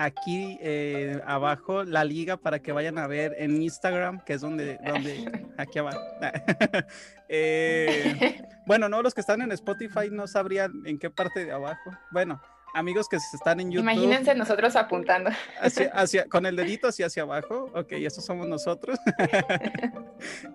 aquí 0.00 0.56
eh, 0.62 1.20
abajo 1.26 1.84
la 1.84 2.04
liga 2.04 2.38
para 2.38 2.60
que 2.60 2.72
vayan 2.72 2.96
a 2.96 3.06
ver 3.06 3.34
en 3.38 3.60
Instagram, 3.60 4.20
que 4.20 4.32
es 4.32 4.40
donde, 4.40 4.78
donde 4.84 5.48
aquí 5.56 5.78
abajo. 5.78 6.00
Eh, 7.32 8.42
bueno, 8.66 8.88
no, 8.88 9.02
los 9.02 9.14
que 9.14 9.20
están 9.20 9.40
en 9.40 9.52
Spotify 9.52 10.08
no 10.10 10.26
sabrían 10.26 10.82
en 10.84 10.98
qué 10.98 11.10
parte 11.10 11.44
de 11.44 11.52
abajo. 11.52 11.92
Bueno, 12.10 12.42
amigos 12.74 13.08
que 13.08 13.16
están 13.16 13.60
en 13.60 13.70
YouTube. 13.70 13.82
Imagínense 13.90 14.34
nosotros 14.34 14.76
apuntando. 14.76 15.30
Hacia, 15.92 16.26
con 16.26 16.46
el 16.46 16.56
dedito 16.56 16.88
hacia, 16.88 17.06
hacia 17.06 17.22
abajo. 17.22 17.70
Ok, 17.74 17.92
eso 17.92 18.20
somos 18.20 18.48
nosotros. 18.48 18.98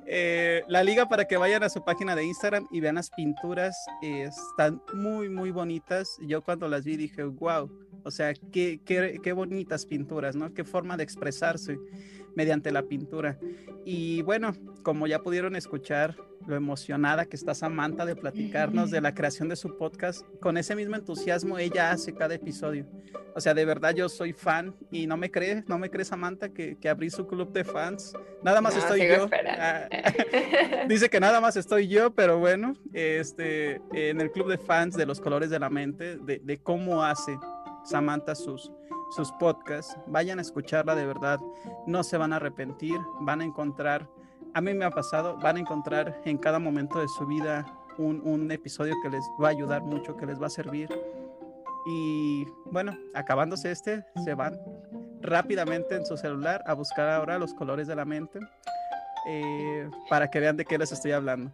Eh, 0.07 0.63
la 0.67 0.83
liga 0.83 1.07
para 1.07 1.25
que 1.25 1.37
vayan 1.37 1.63
a 1.63 1.69
su 1.69 1.83
página 1.83 2.15
de 2.15 2.23
Instagram 2.23 2.67
y 2.69 2.81
vean 2.81 2.95
las 2.95 3.09
pinturas. 3.09 3.75
están 4.01 4.79
muy, 4.93 5.27
muy 5.27 5.49
bonitas. 5.49 6.17
Yo 6.21 6.43
cuando 6.43 6.67
las 6.67 6.85
vi 6.85 6.95
dije, 6.95 7.23
wow. 7.23 7.67
O 8.05 8.11
sea, 8.11 8.33
qué, 8.51 8.79
qué, 8.85 9.19
qué 9.21 9.33
bonitas 9.33 9.85
pinturas, 9.85 10.35
¿no? 10.35 10.53
Qué 10.53 10.63
forma 10.63 10.95
de 10.95 11.03
expresarse 11.03 11.77
mediante 12.35 12.71
la 12.71 12.83
pintura. 12.83 13.39
Y 13.83 14.21
bueno, 14.21 14.53
como 14.83 15.07
ya 15.07 15.19
pudieron 15.19 15.55
escuchar, 15.55 16.15
lo 16.47 16.55
emocionada 16.55 17.25
que 17.25 17.35
está 17.35 17.55
Samantha 17.55 18.05
de 18.05 18.15
platicarnos 18.15 18.91
de 18.91 19.01
la 19.01 19.13
creación 19.15 19.49
de 19.49 19.55
su 19.55 19.77
podcast, 19.77 20.25
con 20.39 20.57
ese 20.57 20.75
mismo 20.75 20.95
entusiasmo 20.95 21.57
ella 21.57 21.91
hace 21.91 22.13
cada 22.13 22.35
episodio. 22.35 22.85
O 23.35 23.41
sea, 23.41 23.53
de 23.53 23.65
verdad 23.65 23.93
yo 23.93 24.07
soy 24.07 24.31
fan 24.31 24.75
y 24.91 25.07
no 25.07 25.17
me 25.17 25.29
cree, 25.29 25.63
no 25.67 25.77
me 25.77 25.89
cree 25.89 26.05
Samantha 26.05 26.49
que, 26.49 26.77
que 26.77 26.87
abrí 26.87 27.09
su 27.09 27.27
club 27.27 27.51
de 27.51 27.63
fans. 27.63 28.13
Nada 28.43 28.61
más 28.61 28.77
estoy 28.77 29.07
yo. 29.07 29.27
Ah, 29.59 29.89
dice 30.87 31.09
que 31.09 31.19
nada 31.19 31.41
más 31.41 31.57
estoy 31.57 31.87
yo, 31.87 32.13
pero 32.13 32.39
bueno, 32.39 32.73
este, 32.93 33.81
en 33.93 34.21
el 34.21 34.31
club 34.31 34.49
de 34.49 34.57
fans 34.57 34.95
de 34.95 35.05
los 35.05 35.19
colores 35.19 35.49
de 35.49 35.59
la 35.59 35.69
mente, 35.69 36.17
de, 36.17 36.39
de 36.39 36.57
cómo 36.59 37.03
hace 37.03 37.37
Samantha 37.85 38.35
sus, 38.35 38.71
sus 39.15 39.31
podcasts. 39.33 39.97
Vayan 40.07 40.39
a 40.39 40.41
escucharla 40.41 40.95
de 40.95 41.05
verdad. 41.05 41.39
No 41.85 42.03
se 42.03 42.17
van 42.17 42.33
a 42.33 42.37
arrepentir. 42.37 42.97
Van 43.21 43.41
a 43.41 43.45
encontrar, 43.45 44.09
a 44.53 44.61
mí 44.61 44.73
me 44.73 44.85
ha 44.85 44.91
pasado, 44.91 45.37
van 45.37 45.57
a 45.57 45.59
encontrar 45.59 46.21
en 46.25 46.37
cada 46.37 46.59
momento 46.59 46.99
de 46.99 47.07
su 47.07 47.25
vida 47.25 47.65
un, 47.97 48.21
un 48.25 48.51
episodio 48.51 48.93
que 49.01 49.09
les 49.09 49.23
va 49.41 49.47
a 49.47 49.51
ayudar 49.51 49.83
mucho, 49.83 50.17
que 50.17 50.25
les 50.25 50.41
va 50.41 50.47
a 50.47 50.49
servir. 50.49 50.89
Y 51.85 52.45
bueno, 52.71 52.97
acabándose 53.13 53.71
este, 53.71 54.03
se 54.23 54.33
van 54.33 54.59
rápidamente 55.21 55.95
en 55.95 56.05
su 56.05 56.17
celular 56.17 56.63
a 56.65 56.73
buscar 56.73 57.09
ahora 57.09 57.37
los 57.37 57.53
colores 57.53 57.87
de 57.87 57.95
la 57.95 58.05
mente 58.05 58.39
eh, 59.27 59.89
para 60.09 60.29
que 60.29 60.39
vean 60.39 60.57
de 60.57 60.65
qué 60.65 60.77
les 60.77 60.91
estoy 60.91 61.11
hablando. 61.11 61.51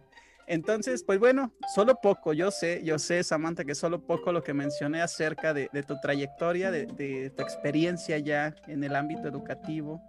Entonces, 0.52 1.02
pues 1.02 1.18
bueno, 1.18 1.50
solo 1.74 1.98
poco, 2.02 2.34
yo 2.34 2.50
sé, 2.50 2.82
yo 2.84 2.98
sé, 2.98 3.24
Samantha, 3.24 3.64
que 3.64 3.74
solo 3.74 4.02
poco 4.02 4.32
lo 4.32 4.42
que 4.42 4.52
mencioné 4.52 5.00
acerca 5.00 5.54
de, 5.54 5.70
tu 5.88 5.98
trayectoria, 5.98 6.70
de, 6.70 7.32
tu 7.34 7.42
experiencia 7.42 8.18
ya 8.18 8.54
en 8.66 8.84
el 8.84 8.94
ámbito 8.94 9.26
educativo. 9.28 10.02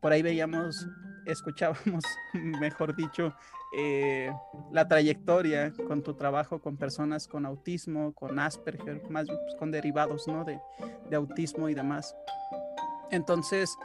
Por 0.00 0.12
ahí 0.12 0.22
veíamos, 0.22 0.88
escuchábamos, 1.26 2.04
mejor 2.32 2.96
dicho, 2.96 3.34
eh, 3.76 4.32
la 4.72 4.88
trayectoria 4.88 5.74
con 5.86 6.02
tu 6.02 6.14
trabajo 6.14 6.58
con 6.62 6.78
personas 6.78 7.28
con 7.28 7.44
autismo, 7.44 8.14
con 8.14 8.38
Asperger, 8.38 9.02
más 9.10 9.26
pues, 9.26 9.56
con 9.58 9.70
derivados, 9.70 10.26
¿no? 10.26 10.42
De, 10.42 10.58
autismo 11.14 11.68
y 11.68 11.74
demás. 11.74 12.16
Entonces, 13.10 13.76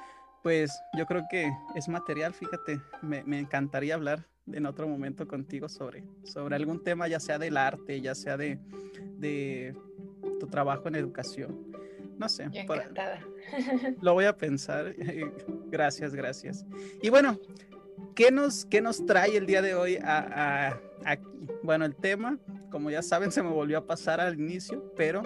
pues 0.42 0.72
yo 0.98 1.06
creo 1.06 1.26
que 1.30 1.52
es 1.76 1.90
material, 1.90 2.34
fíjate, 2.34 2.80
me 3.02 3.40
encantaría 3.40 3.96
hablar 3.96 4.26
en 4.52 4.66
otro 4.66 4.88
momento 4.88 5.28
contigo 5.28 5.70
sobre, 5.70 6.04
sobre 6.24 6.56
algún 6.56 6.84
tema, 6.84 7.08
ya 7.08 7.20
sea 7.20 7.38
del 7.38 7.58
arte, 7.58 8.02
ya 8.02 8.16
sea 8.16 8.38
de, 8.38 8.60
de 9.18 9.76
tu 10.40 10.48
trabajo 10.48 10.88
en 10.88 10.96
educación. 10.96 11.68
No 12.18 12.28
sé. 12.30 12.50
lo 14.02 14.14
voy 14.14 14.26
a 14.26 14.36
pensar. 14.36 14.96
gracias, 15.68 16.14
gracias. 16.14 16.66
Y 17.02 17.10
bueno, 17.10 17.40
¿qué 18.16 18.32
nos, 18.32 18.66
qué 18.66 18.82
nos 18.82 19.06
trae 19.06 19.38
el 19.38 19.46
día 19.46 19.62
de 19.62 19.76
hoy 19.76 19.98
a, 20.02 20.80
aquí? 21.06 21.26
Bueno, 21.64 21.86
el 21.86 21.96
tema, 21.96 22.40
como 22.72 22.90
ya 22.90 23.02
saben, 23.02 23.32
se 23.32 23.44
me 23.44 23.50
volvió 23.50 23.78
a 23.78 23.86
pasar 23.86 24.20
al 24.20 24.40
inicio, 24.40 24.92
pero 24.96 25.24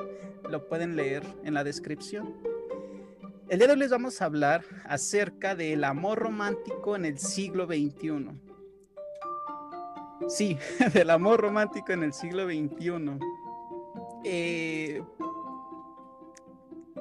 lo 0.50 0.68
pueden 0.68 0.96
leer 0.96 1.24
en 1.44 1.54
la 1.54 1.64
descripción. 1.64 2.36
El 3.50 3.60
día 3.60 3.68
de 3.68 3.74
hoy 3.74 3.80
les 3.80 3.92
vamos 3.92 4.22
a 4.22 4.26
hablar 4.26 4.64
acerca 4.86 5.56
del 5.56 5.84
amor 5.84 6.20
romántico 6.20 6.96
en 6.96 7.06
el 7.06 7.18
siglo 7.18 7.66
XXI. 7.66 8.30
Sí, 10.28 10.58
del 10.94 11.10
amor 11.10 11.42
romántico 11.42 11.92
en 11.92 12.04
el 12.04 12.14
siglo 12.14 12.46
XXI. 12.46 13.20
Eh, 14.24 15.02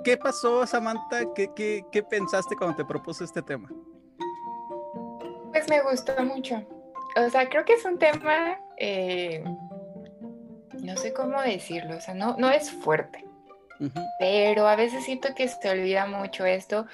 ¿Qué 0.04 0.16
pasó, 0.16 0.66
Samantha? 0.66 1.32
¿Qué, 1.34 2.04
pensaste 2.08 2.56
cuando 2.56 2.76
te 2.76 2.84
propuse 2.84 3.24
este 3.24 3.42
tema? 3.42 3.68
Pues 5.52 5.68
me 5.68 5.82
gustó 5.82 6.12
mucho. 6.24 6.64
O 7.16 7.28
sea, 7.28 7.48
creo 7.48 7.64
que 7.64 7.74
es 7.74 7.84
un 7.84 7.98
tema, 7.98 8.58
eh, 8.78 9.44
no 10.82 10.96
sé 10.96 11.12
cómo 11.12 11.40
decirlo, 11.42 11.96
o 11.96 12.00
sea, 12.00 12.14
no, 12.14 12.36
no 12.38 12.48
es 12.50 12.70
fuerte, 12.70 13.24
pero 14.20 14.68
a 14.68 14.76
veces 14.76 15.04
siento 15.04 15.34
que 15.34 15.48
se 15.48 15.68
olvida 15.68 16.06
mucho 16.06 16.46
esto 16.46 16.86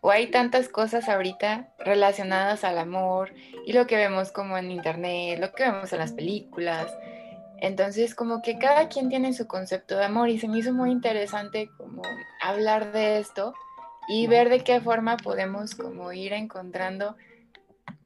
o 0.00 0.10
hay 0.10 0.28
tantas 0.30 0.68
cosas 0.68 1.08
ahorita 1.08 1.68
relacionadas 1.78 2.64
al 2.64 2.78
amor 2.78 3.32
y 3.66 3.72
lo 3.72 3.86
que 3.86 3.96
vemos 3.96 4.32
como 4.32 4.56
en 4.56 4.70
internet, 4.70 5.38
lo 5.40 5.52
que 5.52 5.64
vemos 5.64 5.92
en 5.92 5.98
las 5.98 6.12
películas. 6.12 6.96
Entonces, 7.60 8.14
como 8.14 8.40
que 8.40 8.58
cada 8.58 8.88
quien 8.88 9.08
tiene 9.08 9.32
su 9.32 9.48
concepto 9.48 9.96
de 9.96 10.04
amor 10.04 10.28
y 10.28 10.38
se 10.38 10.46
me 10.46 10.58
hizo 10.58 10.72
muy 10.72 10.92
interesante 10.92 11.68
como 11.76 12.02
hablar 12.40 12.92
de 12.92 13.18
esto 13.18 13.52
y 14.08 14.26
ver 14.28 14.48
de 14.48 14.62
qué 14.62 14.80
forma 14.80 15.16
podemos 15.16 15.74
como 15.74 16.12
ir 16.12 16.32
encontrando 16.32 17.16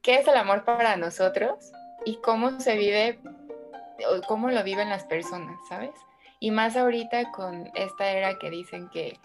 qué 0.01 0.15
es 0.15 0.27
el 0.27 0.35
amor 0.35 0.65
para 0.65 0.97
nosotros 0.97 1.71
y 2.05 2.17
cómo 2.17 2.59
se 2.59 2.75
vive 2.77 3.19
o 4.09 4.21
cómo 4.27 4.49
lo 4.49 4.63
viven 4.63 4.89
las 4.89 5.05
personas, 5.05 5.57
¿sabes? 5.69 5.95
Y 6.39 6.51
más 6.51 6.75
ahorita 6.75 7.31
con 7.31 7.71
esta 7.75 8.11
era 8.11 8.37
que 8.39 8.49
dicen 8.49 8.89
que 8.89 9.19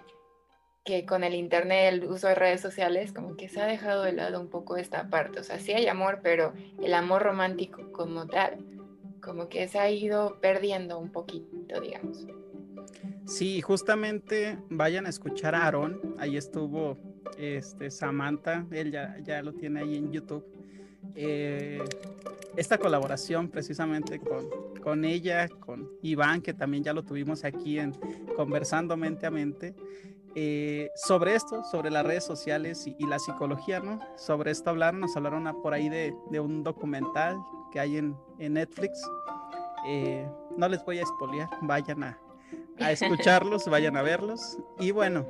que 0.88 1.04
con 1.04 1.22
el 1.22 1.34
internet, 1.34 1.92
el 1.92 2.04
uso 2.04 2.28
de 2.28 2.34
redes 2.34 2.62
sociales, 2.62 3.12
como 3.12 3.36
que 3.36 3.50
se 3.50 3.60
ha 3.60 3.66
dejado 3.66 4.04
de 4.04 4.12
lado 4.12 4.40
un 4.40 4.48
poco 4.48 4.78
esta 4.78 5.10
parte. 5.10 5.38
O 5.38 5.44
sea, 5.44 5.58
sí 5.58 5.74
hay 5.74 5.86
amor, 5.86 6.20
pero 6.22 6.54
el 6.82 6.94
amor 6.94 7.24
romántico 7.24 7.92
como 7.92 8.26
tal, 8.26 8.56
como 9.20 9.50
que 9.50 9.68
se 9.68 9.78
ha 9.78 9.90
ido 9.90 10.38
perdiendo 10.40 10.98
un 10.98 11.12
poquito, 11.12 11.78
digamos. 11.78 12.26
Sí, 13.26 13.60
justamente 13.60 14.56
vayan 14.70 15.04
a 15.04 15.10
escuchar 15.10 15.54
a 15.54 15.66
Aaron, 15.66 16.16
ahí 16.18 16.38
estuvo 16.38 16.96
este, 17.36 17.90
Samantha, 17.90 18.66
él 18.70 18.90
ya, 18.90 19.18
ya 19.22 19.42
lo 19.42 19.52
tiene 19.52 19.80
ahí 19.80 19.94
en 19.94 20.10
YouTube. 20.10 20.46
Eh, 21.14 21.84
esta 22.56 22.78
colaboración 22.78 23.50
precisamente 23.50 24.20
con, 24.20 24.48
con 24.82 25.04
ella, 25.04 25.50
con 25.50 25.86
Iván, 26.00 26.40
que 26.40 26.54
también 26.54 26.82
ya 26.82 26.94
lo 26.94 27.04
tuvimos 27.04 27.44
aquí 27.44 27.78
en 27.78 27.92
Conversando 28.34 28.96
Mente 28.96 29.26
a 29.26 29.30
Mente. 29.30 29.74
Eh, 30.40 30.92
sobre 30.94 31.34
esto, 31.34 31.64
sobre 31.64 31.90
las 31.90 32.06
redes 32.06 32.22
sociales 32.22 32.86
y, 32.86 33.04
la 33.08 33.18
psicología, 33.18 33.80
¿no? 33.80 33.98
Sobre 34.16 34.52
esto 34.52 34.70
hablaron, 34.70 35.00
nos 35.00 35.16
hablaron 35.16 35.52
por 35.60 35.74
ahí 35.74 35.88
de, 35.88 36.14
un 36.38 36.62
documental 36.62 37.36
que 37.72 37.80
hay 37.80 37.96
en, 37.96 38.16
Netflix. 38.38 39.02
Eh, 39.88 40.24
no 40.56 40.68
les 40.68 40.84
voy 40.84 41.00
a 41.00 41.02
espolear, 41.02 41.48
vayan 41.62 42.04
a, 42.04 42.20
escucharlos, 42.88 43.66
vayan 43.70 43.96
a 43.96 44.02
verlos. 44.02 44.58
Y 44.78 44.92
bueno, 44.92 45.26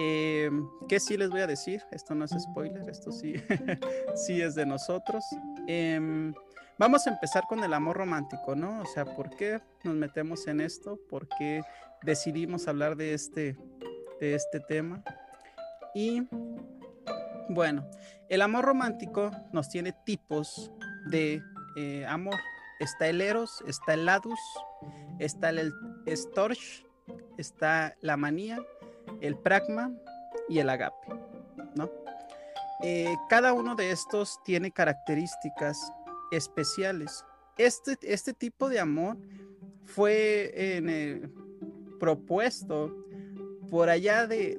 eh, 0.00 0.50
¿qué 0.88 0.98
sí 0.98 1.16
les 1.16 1.30
voy 1.30 1.42
a 1.42 1.46
decir? 1.46 1.80
Esto 1.92 2.16
no 2.16 2.24
es 2.24 2.32
spoiler, 2.32 2.90
esto 2.90 3.12
sí, 3.12 3.34
sí 4.16 4.42
es 4.42 4.56
de 4.56 4.66
nosotros. 4.66 5.22
Em, 5.68 6.34
vamos 6.80 7.06
a 7.06 7.10
empezar 7.10 7.44
con 7.48 7.62
el 7.62 7.72
amor 7.72 7.96
romántico, 7.96 8.56
¿no? 8.56 8.80
O 8.80 8.86
sea, 8.86 9.04
¿por 9.04 9.30
qué 9.36 9.60
nos 9.84 9.94
metemos 9.94 10.48
en 10.48 10.60
esto? 10.60 10.98
¿Por 11.08 11.28
qué 11.28 11.62
decidimos 12.02 12.66
hablar 12.66 12.96
de 12.96 13.14
este, 13.14 13.56
este 14.22 14.60
tema. 14.60 15.02
Y 15.94 16.26
bueno, 17.48 17.88
el 18.28 18.42
amor 18.42 18.64
romántico 18.64 19.30
nos 19.52 19.68
tiene 19.68 19.92
tipos 20.04 20.72
de 21.06 21.42
eh, 21.76 22.06
amor. 22.06 22.36
Está 22.80 23.08
el 23.08 23.20
eros, 23.20 23.62
está 23.66 23.94
el 23.94 24.06
ladus, 24.06 24.40
está 25.18 25.50
el 25.50 25.72
storch, 26.08 26.84
está 27.36 27.94
la 28.00 28.16
manía, 28.16 28.58
el 29.20 29.36
pragma 29.36 29.92
y 30.48 30.58
el 30.58 30.70
agape, 30.70 31.08
¿no? 31.74 31.90
Eh, 32.82 33.14
cada 33.28 33.52
uno 33.52 33.76
de 33.76 33.92
estos 33.92 34.42
tiene 34.44 34.72
características 34.72 35.92
especiales. 36.32 37.24
Este, 37.56 37.96
este 38.02 38.32
tipo 38.32 38.68
de 38.68 38.80
amor 38.80 39.16
fue 39.84 40.50
eh, 40.54 41.28
propuesto 42.00 43.01
por 43.72 43.88
allá 43.88 44.26
de, 44.26 44.58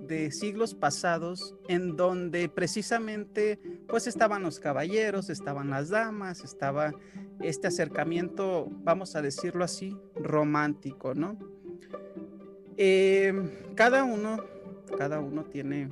de 0.00 0.32
siglos 0.32 0.74
pasados 0.74 1.54
en 1.68 1.94
donde 1.94 2.48
precisamente 2.48 3.60
pues 3.86 4.08
estaban 4.08 4.42
los 4.42 4.58
caballeros, 4.58 5.30
estaban 5.30 5.70
las 5.70 5.90
damas, 5.90 6.42
estaba 6.42 6.92
este 7.40 7.68
acercamiento, 7.68 8.66
vamos 8.82 9.14
a 9.14 9.22
decirlo 9.22 9.62
así, 9.62 9.96
romántico, 10.16 11.14
¿no? 11.14 11.38
Eh, 12.76 13.32
cada 13.76 14.02
uno, 14.02 14.42
cada 14.98 15.20
uno 15.20 15.44
tiene 15.44 15.88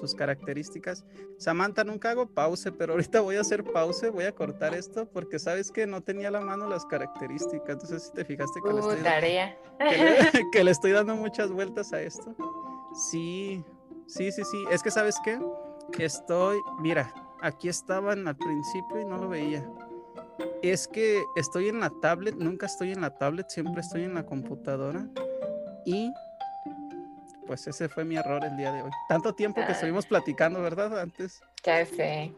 sus 0.00 0.14
características. 0.14 1.04
Samantha, 1.38 1.84
nunca 1.84 2.10
hago 2.10 2.26
pause, 2.26 2.72
pero 2.76 2.92
ahorita 2.92 3.20
voy 3.20 3.36
a 3.36 3.40
hacer 3.40 3.64
pause, 3.64 4.10
voy 4.10 4.24
a 4.24 4.32
cortar 4.32 4.74
esto 4.74 5.06
porque 5.06 5.38
sabes 5.38 5.70
que 5.70 5.86
no 5.86 6.02
tenía 6.02 6.30
la 6.30 6.40
mano 6.40 6.68
las 6.68 6.84
características. 6.86 7.68
Entonces, 7.68 8.04
si 8.04 8.12
te 8.12 8.24
fijaste 8.24 8.60
que, 8.60 8.72
le 8.72 8.80
estoy, 8.80 8.98
que 10.52 10.64
le 10.64 10.70
estoy 10.70 10.92
dando 10.92 11.16
muchas 11.16 11.50
vueltas 11.50 11.92
a 11.92 12.00
esto. 12.02 12.34
Sí, 13.10 13.64
sí, 14.06 14.32
sí, 14.32 14.42
sí. 14.44 14.64
Es 14.70 14.82
que 14.82 14.90
sabes 14.90 15.16
qué? 15.24 15.38
Estoy, 15.98 16.58
mira, 16.80 17.12
aquí 17.40 17.68
estaban 17.68 18.26
al 18.28 18.36
principio 18.36 19.00
y 19.00 19.04
no 19.04 19.18
lo 19.18 19.28
veía. 19.28 19.68
Es 20.62 20.88
que 20.88 21.22
estoy 21.36 21.68
en 21.68 21.80
la 21.80 21.90
tablet, 22.00 22.36
nunca 22.36 22.66
estoy 22.66 22.92
en 22.92 23.00
la 23.00 23.10
tablet, 23.18 23.48
siempre 23.48 23.80
estoy 23.80 24.04
en 24.04 24.14
la 24.14 24.24
computadora. 24.24 25.08
Y 25.84 26.12
pues 27.46 27.66
ese 27.66 27.88
fue 27.88 28.04
mi 28.04 28.16
error 28.16 28.44
el 28.44 28.56
día 28.56 28.72
de 28.72 28.82
hoy. 28.82 28.90
Tanto 29.08 29.34
tiempo 29.34 29.64
que 29.66 29.72
estuvimos 29.72 30.06
platicando, 30.06 30.60
¿verdad? 30.62 31.00
Antes. 31.00 31.40
Ya 31.64 31.84
sé. 31.84 32.32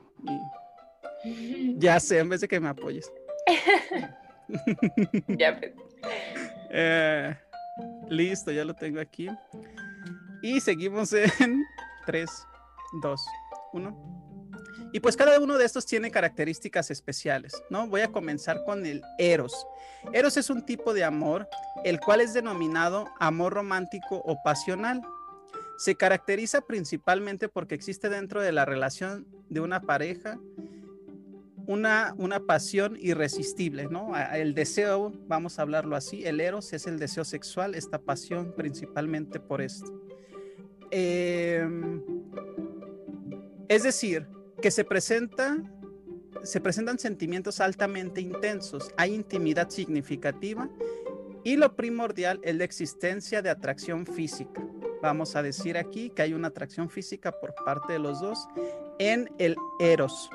ya 1.77 2.01
sé, 2.01 2.19
en 2.19 2.29
vez 2.29 2.41
de 2.41 2.49
que 2.49 2.61
me 2.61 2.69
apoyes. 2.69 3.11
ya. 5.29 5.59
Pues. 5.59 5.73
Eh, 6.71 7.37
listo, 8.09 8.51
ya 8.51 8.65
lo 8.65 8.75
tengo 8.75 9.01
aquí. 9.01 9.29
Y 10.43 10.61
seguimos 10.61 11.13
en 11.13 11.65
3, 12.07 12.31
2, 13.03 13.27
1. 13.73 14.34
Y 14.95 15.01
pues 15.01 15.17
cada 15.17 15.41
uno 15.41 15.59
de 15.59 15.65
estos 15.65 15.87
tiene 15.87 16.13
características 16.13 16.89
especiales, 16.93 17.61
¿no? 17.69 17.89
Voy 17.89 18.03
a 18.03 18.13
comenzar 18.13 18.63
con 18.65 18.87
el 18.87 19.03
eros. 19.19 19.67
Eros 20.13 20.37
es 20.37 20.51
un 20.51 20.65
tipo 20.65 20.95
de 20.95 21.03
amor, 21.03 21.49
el 21.83 21.99
cual 21.99 22.21
es 22.21 22.33
denominado 22.33 23.09
amor 23.19 23.55
romántico 23.55 24.23
o 24.25 24.41
pasional. 24.45 25.03
Se 25.79 25.97
caracteriza 25.97 26.61
principalmente 26.61 27.49
porque 27.49 27.75
existe 27.75 28.09
dentro 28.09 28.41
de 28.41 28.53
la 28.53 28.65
relación 28.65 29.27
de 29.49 29.59
una 29.59 29.81
pareja 29.81 30.39
una, 31.67 32.15
una 32.17 32.39
pasión 32.39 32.97
irresistible, 33.01 33.89
¿no? 33.91 34.13
El 34.33 34.55
deseo, 34.55 35.13
vamos 35.27 35.59
a 35.59 35.63
hablarlo 35.63 35.97
así, 35.97 36.25
el 36.25 36.41
eros 36.41 36.73
es 36.73 36.87
el 36.87 37.01
deseo 37.01 37.25
sexual, 37.25 37.75
esta 37.75 37.99
pasión 37.99 38.53
principalmente 38.57 39.41
por 39.41 39.61
esto. 39.61 39.93
Em, 40.93 42.01
es 43.67 43.83
decir, 43.83 44.29
que 44.65 44.71
se 44.71 44.83
presenta 44.83 45.59
se 46.43 46.59
presentan 46.59 46.99
sentimientos 46.99 47.61
altamente 47.61 48.23
intensos, 48.23 48.95
hay 48.97 49.13
intimidad 49.13 49.69
significativa 49.69 50.71
y 51.43 51.57
lo 51.57 51.77
primordial 51.77 52.41
es 52.43 52.55
la 52.55 52.65
existencia 52.65 53.43
de 53.43 53.51
atracción 53.51 54.07
física. 54.07 54.63
Vamos 55.03 55.37
a 55.37 55.43
decir 55.43 55.77
aquí 55.77 56.09
que 56.09 56.23
hay 56.23 56.33
una 56.33 56.49
atracción 56.49 56.89
física 56.89 57.31
por 57.31 57.55
parte 57.63 57.93
de 57.93 57.99
los 57.99 58.23
dos 58.23 58.49
en 58.99 59.31
el 59.37 59.55
eros. 59.81 60.31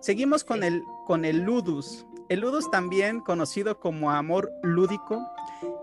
Seguimos 0.00 0.42
con 0.42 0.64
el, 0.64 0.82
con 1.06 1.24
el 1.24 1.42
ludus. 1.42 2.04
El 2.28 2.40
ludus 2.40 2.68
también 2.72 3.20
conocido 3.20 3.78
como 3.78 4.10
amor 4.10 4.50
lúdico 4.64 5.24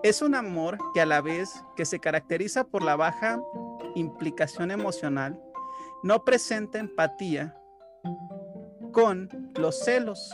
es 0.04 0.22
un 0.22 0.36
amor 0.36 0.78
que 0.94 1.00
a 1.00 1.06
la 1.06 1.22
vez 1.22 1.64
que 1.78 1.86
se 1.86 2.00
caracteriza 2.00 2.66
por 2.66 2.84
la 2.84 2.98
baja 2.98 3.42
implicación 3.96 4.72
emocional, 4.72 5.42
no 6.04 6.26
presenta 6.26 6.80
empatía 6.80 7.57
con 8.92 9.52
los 9.56 9.80
celos. 9.80 10.34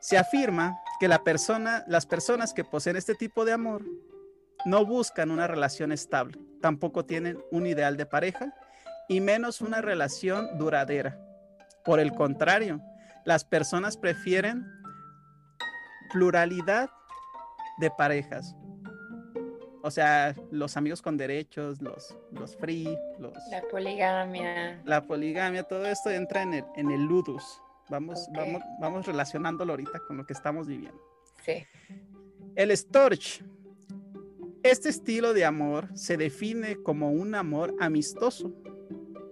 Se 0.00 0.18
afirma 0.18 0.78
que 1.00 1.08
la 1.08 1.22
persona, 1.22 1.84
las 1.86 2.06
personas 2.06 2.52
que 2.52 2.64
poseen 2.64 2.96
este 2.96 3.14
tipo 3.14 3.44
de 3.44 3.52
amor 3.52 3.84
no 4.64 4.84
buscan 4.84 5.30
una 5.30 5.46
relación 5.46 5.92
estable, 5.92 6.38
tampoco 6.60 7.04
tienen 7.04 7.42
un 7.50 7.66
ideal 7.66 7.96
de 7.96 8.06
pareja 8.06 8.54
y 9.08 9.20
menos 9.20 9.60
una 9.60 9.80
relación 9.80 10.58
duradera. 10.58 11.18
Por 11.84 12.00
el 12.00 12.12
contrario, 12.12 12.80
las 13.24 13.44
personas 13.44 13.96
prefieren 13.96 14.64
pluralidad 16.12 16.90
de 17.78 17.90
parejas, 17.90 18.54
o 19.82 19.90
sea, 19.90 20.34
los 20.50 20.76
amigos 20.76 21.02
con 21.02 21.16
derechos, 21.16 21.82
los, 21.82 22.16
los 22.30 22.56
free, 22.56 22.96
los... 23.18 23.32
La 23.50 23.62
poligamia. 23.62 24.80
La 24.84 25.02
poligamia, 25.02 25.64
todo 25.64 25.84
esto 25.86 26.10
entra 26.10 26.42
en 26.42 26.54
el, 26.54 26.64
en 26.76 26.90
el 26.90 27.02
ludus. 27.02 27.60
Vamos, 27.90 28.28
vamos, 28.32 28.62
vamos 28.80 29.06
relacionándolo 29.06 29.72
ahorita 29.72 30.00
con 30.06 30.16
lo 30.16 30.24
que 30.24 30.32
estamos 30.32 30.66
viviendo. 30.68 31.00
Sí. 31.44 31.64
El 32.54 32.76
storch. 32.76 33.44
Este 34.62 34.88
estilo 34.88 35.34
de 35.34 35.44
amor 35.44 35.88
se 35.94 36.16
define 36.16 36.76
como 36.76 37.10
un 37.10 37.34
amor 37.34 37.74
amistoso, 37.80 38.52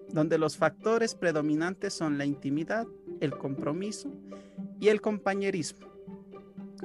donde 0.09 0.39
los 0.39 0.57
factores 0.57 1.15
predominantes 1.15 1.95
son 1.95 2.19
la 2.19 2.25
intimidad, 2.25 2.87
el 3.21 3.39
compromiso 3.39 4.11
y 4.81 4.89
el 4.89 5.01
compañerismo 5.01 5.90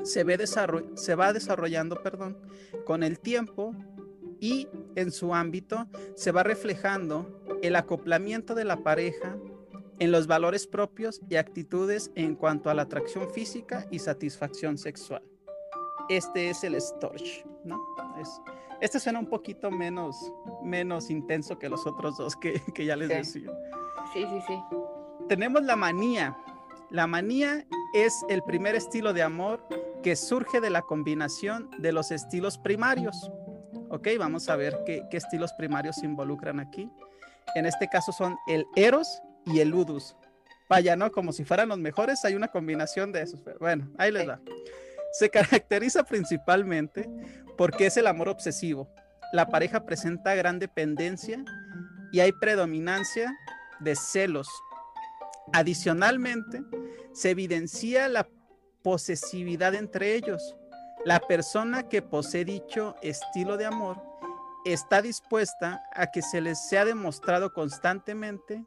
se, 0.03 0.23
ve 0.23 0.37
se 0.45 1.15
va 1.15 1.33
desarrollando 1.33 2.01
perdón, 2.01 2.37
con 2.85 3.03
el 3.03 3.19
tiempo 3.19 3.73
y 4.39 4.67
en 4.95 5.11
su 5.11 5.33
ámbito 5.33 5.87
se 6.15 6.31
va 6.31 6.43
reflejando 6.43 7.41
el 7.61 7.75
acoplamiento 7.75 8.55
de 8.55 8.65
la 8.65 8.77
pareja 8.77 9.37
en 9.99 10.11
los 10.11 10.27
valores 10.27 10.67
propios 10.67 11.21
y 11.29 11.35
actitudes 11.35 12.11
en 12.15 12.35
cuanto 12.35 12.69
a 12.69 12.73
la 12.73 12.83
atracción 12.83 13.29
física 13.29 13.87
y 13.91 13.99
satisfacción 13.99 14.77
sexual. 14.77 15.23
Este 16.09 16.49
es 16.49 16.63
el 16.63 16.79
storch, 16.79 17.45
¿no? 17.63 17.81
este 18.81 18.99
suena 18.99 19.19
un 19.19 19.27
poquito 19.27 19.71
menos, 19.71 20.31
menos 20.63 21.09
intenso 21.09 21.57
que 21.57 21.69
los 21.69 21.87
otros 21.87 22.17
dos 22.17 22.35
que, 22.35 22.61
ya 22.85 22.95
les 22.95 23.09
decía. 23.09 23.51
Sí, 24.13 24.25
sí, 24.29 24.39
sí. 24.47 24.59
Tenemos 25.27 25.63
la 25.63 25.75
manía. 25.75 26.37
La 26.91 27.07
manía 27.07 27.65
es 27.93 28.23
el 28.29 28.43
primer 28.43 28.75
estilo 28.75 29.13
de 29.13 29.23
amor 29.23 29.65
que 30.05 30.15
surge 30.15 30.61
de 30.61 30.69
la 30.69 30.83
combinación 30.83 31.67
de 31.79 31.91
los 31.91 32.11
estilos 32.11 32.59
primarios. 32.59 33.31
Ok, 33.89 34.09
vamos 34.19 34.49
a 34.49 34.55
ver 34.55 34.83
qué, 34.85 35.03
estilos 35.11 35.51
primarios 35.53 35.95
se 35.95 36.05
involucran 36.05 36.59
aquí. 36.59 36.91
En 37.55 37.65
este 37.65 37.87
caso 37.87 38.11
son 38.11 38.37
el 38.45 38.67
Eros 38.75 39.23
y 39.47 39.61
el 39.61 39.69
Ludus. 39.69 40.15
Vaya, 40.69 40.95
¿no? 40.95 41.11
Como 41.11 41.33
si 41.33 41.43
fueran 41.43 41.69
los 41.69 41.79
mejores, 41.79 42.23
hay 42.23 42.35
una 42.35 42.49
combinación 42.49 43.11
de 43.11 43.23
esos. 43.23 43.41
bueno, 43.59 43.89
ahí 43.97 44.11
les 44.11 44.29
va. 44.29 44.39
Se 45.11 45.31
caracteriza 45.31 46.03
principalmente 46.03 47.09
porque 47.57 47.87
es 47.87 47.97
el 47.97 48.05
amor 48.05 48.29
obsesivo. 48.29 48.87
La 49.33 49.47
pareja 49.47 49.85
presenta 49.87 50.35
gran 50.35 50.59
dependencia 50.59 51.43
y 52.11 52.19
hay 52.19 52.31
predominancia 52.31 53.35
de 53.79 53.95
celos. 53.95 54.47
Adicionalmente, 55.51 56.61
se 57.11 57.31
evidencia 57.31 58.07
la 58.07 58.27
posesividad 58.85 59.73
entre 59.73 60.13
ellos. 60.13 60.55
La 61.05 61.19
persona 61.19 61.89
que 61.89 62.03
posee 62.03 62.45
dicho 62.45 62.95
estilo 63.01 63.57
de 63.57 63.65
amor 63.65 63.99
está 64.63 65.01
dispuesta 65.01 65.81
a 65.91 66.11
que 66.11 66.21
se 66.21 66.39
les 66.39 66.69
sea 66.69 66.85
demostrado 66.85 67.51
constantemente 67.51 68.63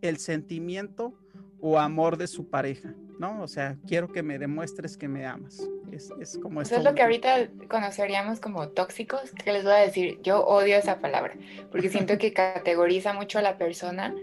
el 0.00 0.18
sentimiento 0.18 1.18
o 1.60 1.80
amor 1.80 2.18
de 2.18 2.28
su 2.28 2.50
pareja, 2.50 2.94
¿no? 3.18 3.42
O 3.42 3.48
sea, 3.48 3.76
quiero 3.88 4.12
que 4.12 4.22
me 4.22 4.38
demuestres 4.38 4.96
que 4.96 5.08
me 5.08 5.26
amas. 5.26 5.60
Es, 5.90 6.38
como 6.38 6.62
eso. 6.62 6.76
es 6.76 6.84
lo 6.84 6.94
que 6.94 7.02
ahorita 7.02 7.48
conoceríamos 7.68 8.38
como 8.38 8.68
tóxicos, 8.68 9.32
que 9.32 9.52
les 9.52 9.64
voy 9.64 9.72
a 9.72 9.76
decir, 9.76 10.20
yo 10.22 10.44
odio 10.44 10.76
esa 10.76 11.00
palabra, 11.00 11.34
porque 11.70 11.88
siento 11.88 12.16
que 12.16 12.32
categoriza 12.32 13.12
mucho 13.12 13.40
a 13.40 13.42
la 13.42 13.58
persona 13.58 14.14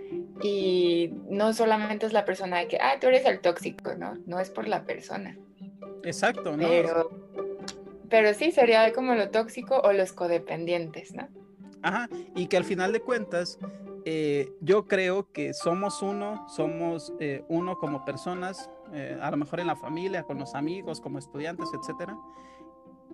y 0.42 1.12
no 1.30 1.54
solamente 1.54 2.06
es 2.06 2.14
la 2.14 2.26
persona 2.26 2.60
de 2.60 2.68
que, 2.68 2.78
ah, 2.78 2.98
tú 3.00 3.08
eres 3.08 3.26
el 3.26 3.40
tóxico, 3.40 3.96
¿no? 3.96 4.18
No 4.26 4.40
es 4.40 4.50
por 4.50 4.68
la 4.68 4.84
persona. 4.84 5.38
Exacto, 6.04 6.56
¿no? 6.56 6.68
Pero, 6.68 7.10
pero 8.10 8.34
sí, 8.34 8.52
sería 8.52 8.92
como 8.94 9.16
lo 9.16 9.30
tóxico 9.30 9.80
o 9.82 9.92
los 9.94 10.14
codependientes, 10.14 11.14
¿no? 11.14 11.28
Ajá, 11.82 12.10
y 12.36 12.48
que 12.48 12.58
al 12.58 12.64
final 12.64 12.92
de 12.92 13.02
cuentas, 13.02 13.58
eh, 14.06 14.52
yo 14.62 14.88
creo 14.88 15.32
que 15.32 15.54
somos 15.54 16.02
uno, 16.02 16.46
somos 16.50 17.14
eh, 17.20 17.44
uno 17.48 17.78
como 17.78 18.06
personas, 18.06 18.70
eh, 18.94 19.18
a 19.22 19.32
lo 19.32 19.38
mejor 19.38 19.60
en 19.60 19.68
la 19.68 19.76
familia, 19.76 20.24
con 20.24 20.40
los 20.40 20.56
amigos, 20.56 21.00
como 21.00 21.20
estudiantes, 21.20 21.70
etcétera. 21.74 22.18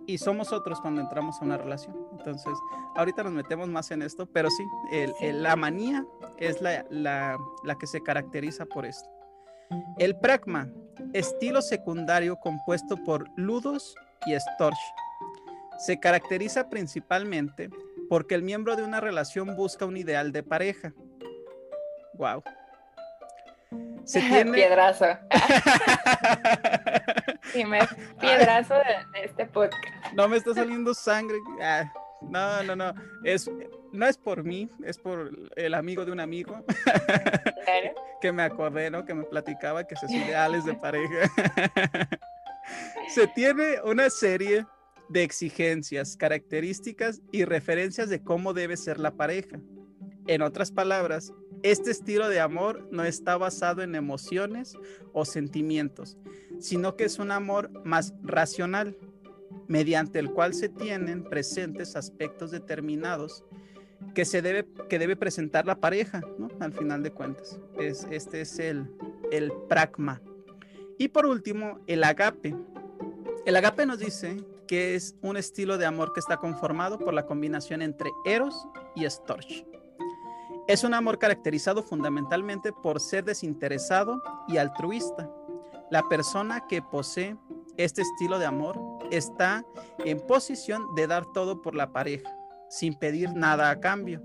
Y 0.07 0.17
somos 0.17 0.51
otros 0.51 0.81
cuando 0.81 1.01
entramos 1.01 1.39
a 1.39 1.45
una 1.45 1.57
relación. 1.57 1.95
Entonces, 2.17 2.53
ahorita 2.95 3.23
nos 3.23 3.33
metemos 3.33 3.67
más 3.67 3.91
en 3.91 4.01
esto, 4.01 4.25
pero 4.25 4.49
sí, 4.49 4.65
la 5.21 5.55
manía 5.55 6.05
es 6.37 6.61
la, 6.61 6.85
la, 6.89 7.37
la, 7.63 7.75
que 7.75 7.87
se 7.87 8.01
caracteriza 8.01 8.65
por 8.65 8.85
esto. 8.85 9.09
El 9.97 10.17
pragma, 10.17 10.69
estilo 11.13 11.61
secundario 11.61 12.37
compuesto 12.37 12.97
por 13.03 13.27
ludos 13.35 13.95
y 14.25 14.39
storch, 14.39 14.77
se 15.77 15.99
caracteriza 15.99 16.69
principalmente 16.69 17.69
porque 18.09 18.35
el 18.35 18.43
miembro 18.43 18.75
de 18.75 18.83
una 18.83 19.01
relación 19.01 19.55
busca 19.55 19.85
un 19.85 19.97
ideal 19.97 20.31
de 20.31 20.43
pareja. 20.43 20.93
Wow. 22.13 22.43
Se 24.03 24.21
tiene... 24.21 24.51
Piedrazo. 27.55 27.95
piedrazo 28.19 28.73
de, 28.75 29.23
este 29.23 29.45
podcast. 29.45 29.83
No 30.13 30.27
me 30.27 30.37
está 30.37 30.53
saliendo 30.53 30.93
sangre. 30.93 31.37
Ah, 31.61 31.91
no, 32.21 32.63
no, 32.63 32.75
no. 32.75 32.93
Es, 33.23 33.49
no 33.91 34.05
es 34.05 34.17
por 34.17 34.43
mí, 34.43 34.69
es 34.83 34.97
por 34.97 35.31
el 35.55 35.73
amigo 35.73 36.05
de 36.05 36.11
un 36.11 36.19
amigo. 36.19 36.63
que 38.21 38.31
me 38.31 38.43
acordé, 38.43 38.89
¿no? 38.89 39.05
Que 39.05 39.13
me 39.13 39.23
platicaba 39.23 39.85
que 39.85 39.95
se 39.95 40.05
ideales 40.13 40.65
de 40.65 40.73
pareja. 40.75 41.29
se 43.07 43.27
tiene 43.27 43.81
una 43.83 44.09
serie 44.09 44.65
de 45.09 45.23
exigencias, 45.23 46.17
características 46.17 47.21
y 47.31 47.45
referencias 47.45 48.09
de 48.09 48.23
cómo 48.23 48.53
debe 48.53 48.77
ser 48.77 48.99
la 48.99 49.11
pareja. 49.11 49.59
En 50.27 50.41
otras 50.41 50.71
palabras, 50.71 51.33
este 51.61 51.91
estilo 51.91 52.29
de 52.29 52.39
amor 52.39 52.87
no 52.91 53.03
está 53.03 53.37
basado 53.37 53.81
en 53.81 53.95
emociones 53.95 54.77
o 55.13 55.25
sentimientos, 55.25 56.17
sino 56.59 56.95
que 56.95 57.05
es 57.05 57.19
un 57.19 57.31
amor 57.31 57.69
más 57.83 58.13
racional, 58.23 58.97
mediante 59.67 60.19
el 60.19 60.31
cual 60.31 60.53
se 60.53 60.69
tienen 60.69 61.23
presentes 61.23 61.95
aspectos 61.95 62.51
determinados 62.51 63.43
que 64.13 64.25
se 64.25 64.41
debe, 64.41 64.67
que 64.89 64.99
debe 64.99 65.15
presentar 65.15 65.65
la 65.65 65.79
pareja. 65.79 66.21
Al 66.59 66.73
final 66.73 67.03
de 67.03 67.11
cuentas. 67.11 67.59
Es, 67.79 68.05
este 68.11 68.41
es 68.41 68.59
el, 68.59 68.87
el 69.31 69.51
pragma. 69.67 70.21
Y 70.97 71.09
por 71.09 71.25
último, 71.25 71.79
el 71.87 72.03
agape. 72.03 72.55
El 73.45 73.55
agape 73.55 73.85
nos 73.85 73.99
dice 73.99 74.37
que 74.67 74.95
es 74.95 75.15
un 75.21 75.37
estilo 75.37 75.77
de 75.77 75.85
amor 75.85 76.13
que 76.13 76.19
está 76.19 76.37
conformado 76.37 76.97
por 76.97 77.13
la 77.13 77.25
combinación 77.25 77.81
entre 77.81 78.09
eros 78.25 78.67
y 78.95 79.07
storch. 79.09 79.65
Es 80.67 80.83
un 80.83 80.95
amor 80.95 81.19
caracterizado 81.19 81.83
fundamentalmente 81.83 82.73
por 82.73 82.99
ser 82.99 83.23
desinteresado 83.23 84.21
y 84.47 84.57
altruista. 84.57 85.29
La 85.91 86.01
persona 86.09 86.65
que 86.67 86.81
posee 86.81 87.37
este 87.77 88.01
estilo 88.01 88.39
de 88.39 88.47
amor 88.47 88.79
está 89.11 89.63
en 89.99 90.19
posición 90.19 90.95
de 90.95 91.05
dar 91.05 91.23
todo 91.33 91.61
por 91.61 91.75
la 91.75 91.93
pareja, 91.93 92.35
sin 92.67 92.95
pedir 92.95 93.31
nada 93.35 93.69
a 93.69 93.79
cambio, 93.79 94.23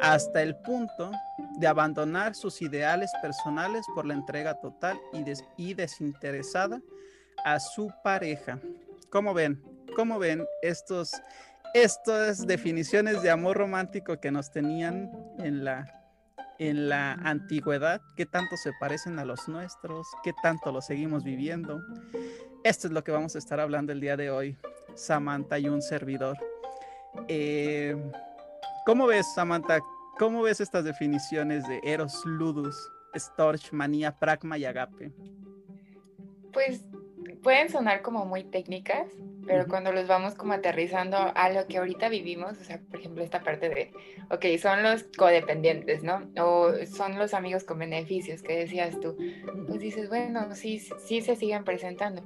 hasta 0.00 0.42
el 0.42 0.56
punto 0.56 1.12
de 1.58 1.66
abandonar 1.68 2.34
sus 2.34 2.60
ideales 2.60 3.12
personales 3.22 3.86
por 3.94 4.04
la 4.04 4.14
entrega 4.14 4.54
total 4.60 4.98
y, 5.56 5.74
desinteresada 5.74 6.82
a 7.44 7.60
su 7.60 7.88
pareja. 8.02 8.58
¿Cómo 9.10 9.32
ven? 9.32 9.62
¿Cómo 9.94 10.18
ven 10.18 10.44
estos, 10.62 11.12
estas 11.74 12.46
definiciones 12.46 13.22
de 13.22 13.30
amor 13.30 13.56
romántico 13.56 14.20
que 14.20 14.30
nos 14.30 14.50
tenían 14.50 15.10
en 15.38 15.64
la, 15.64 15.86
en 16.58 16.88
la 16.88 17.12
antigüedad? 17.12 18.00
¿Qué 18.16 18.26
tanto 18.26 18.56
se 18.56 18.72
parecen 18.80 19.18
a 19.18 19.24
los 19.24 19.48
nuestros? 19.48 20.06
¿Qué 20.22 20.32
tanto 20.42 20.72
lo 20.72 20.80
seguimos 20.80 21.24
viviendo? 21.24 21.80
Esto 22.64 22.88
es 22.88 22.92
lo 22.92 23.04
que 23.04 23.12
vamos 23.12 23.34
a 23.34 23.38
estar 23.38 23.60
hablando 23.60 23.92
el 23.92 24.00
día 24.00 24.16
de 24.16 24.30
hoy, 24.30 24.58
Samantha 24.94 25.58
y 25.58 25.68
un 25.68 25.82
servidor. 25.82 26.36
Eh, 27.28 27.96
¿Cómo 28.84 29.06
ves, 29.06 29.32
Samantha? 29.34 29.80
¿Cómo 30.18 30.42
ves 30.42 30.60
estas 30.60 30.84
definiciones 30.84 31.66
de 31.68 31.80
Eros, 31.84 32.24
Ludus, 32.24 32.76
Storch, 33.16 33.72
Manía, 33.72 34.18
Pragma 34.18 34.58
y 34.58 34.64
Agape? 34.64 35.12
Pues 36.52 36.82
pueden 37.42 37.68
sonar 37.68 38.02
como 38.02 38.24
muy 38.24 38.44
técnicas, 38.44 39.06
pero 39.48 39.66
cuando 39.66 39.92
los 39.92 40.06
vamos 40.06 40.34
como 40.34 40.52
aterrizando 40.52 41.16
a 41.16 41.48
lo 41.48 41.66
que 41.66 41.78
ahorita 41.78 42.10
vivimos, 42.10 42.58
o 42.58 42.64
sea, 42.64 42.78
por 42.90 43.00
ejemplo, 43.00 43.24
esta 43.24 43.40
parte 43.40 43.70
de, 43.70 43.90
ok, 44.30 44.44
son 44.60 44.82
los 44.82 45.04
codependientes, 45.16 46.02
¿no? 46.02 46.30
O 46.38 46.74
son 46.84 47.18
los 47.18 47.32
amigos 47.32 47.64
con 47.64 47.78
beneficios 47.78 48.42
que 48.42 48.58
decías 48.58 49.00
tú, 49.00 49.16
pues 49.66 49.80
dices, 49.80 50.10
bueno, 50.10 50.54
sí, 50.54 50.78
sí 50.78 51.22
se 51.22 51.34
siguen 51.34 51.64
presentando. 51.64 52.22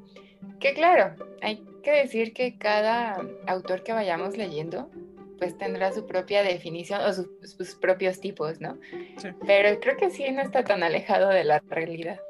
Que 0.58 0.74
claro, 0.74 1.14
hay 1.40 1.64
que 1.84 1.92
decir 1.92 2.32
que 2.32 2.58
cada 2.58 3.24
autor 3.46 3.84
que 3.84 3.92
vayamos 3.92 4.36
leyendo, 4.36 4.90
pues 5.38 5.56
tendrá 5.56 5.92
su 5.92 6.06
propia 6.06 6.42
definición 6.42 7.00
o 7.02 7.12
sus, 7.12 7.76
propios 7.76 8.20
tipos, 8.20 8.60
¿no? 8.60 8.78
Sí. 9.18 9.28
Pero 9.46 9.78
creo 9.78 9.96
que 9.96 10.10
sí 10.10 10.28
no 10.32 10.42
está 10.42 10.64
tan 10.64 10.82
alejado 10.82 11.28
de 11.28 11.44
la 11.44 11.62
realidad. 11.68 12.20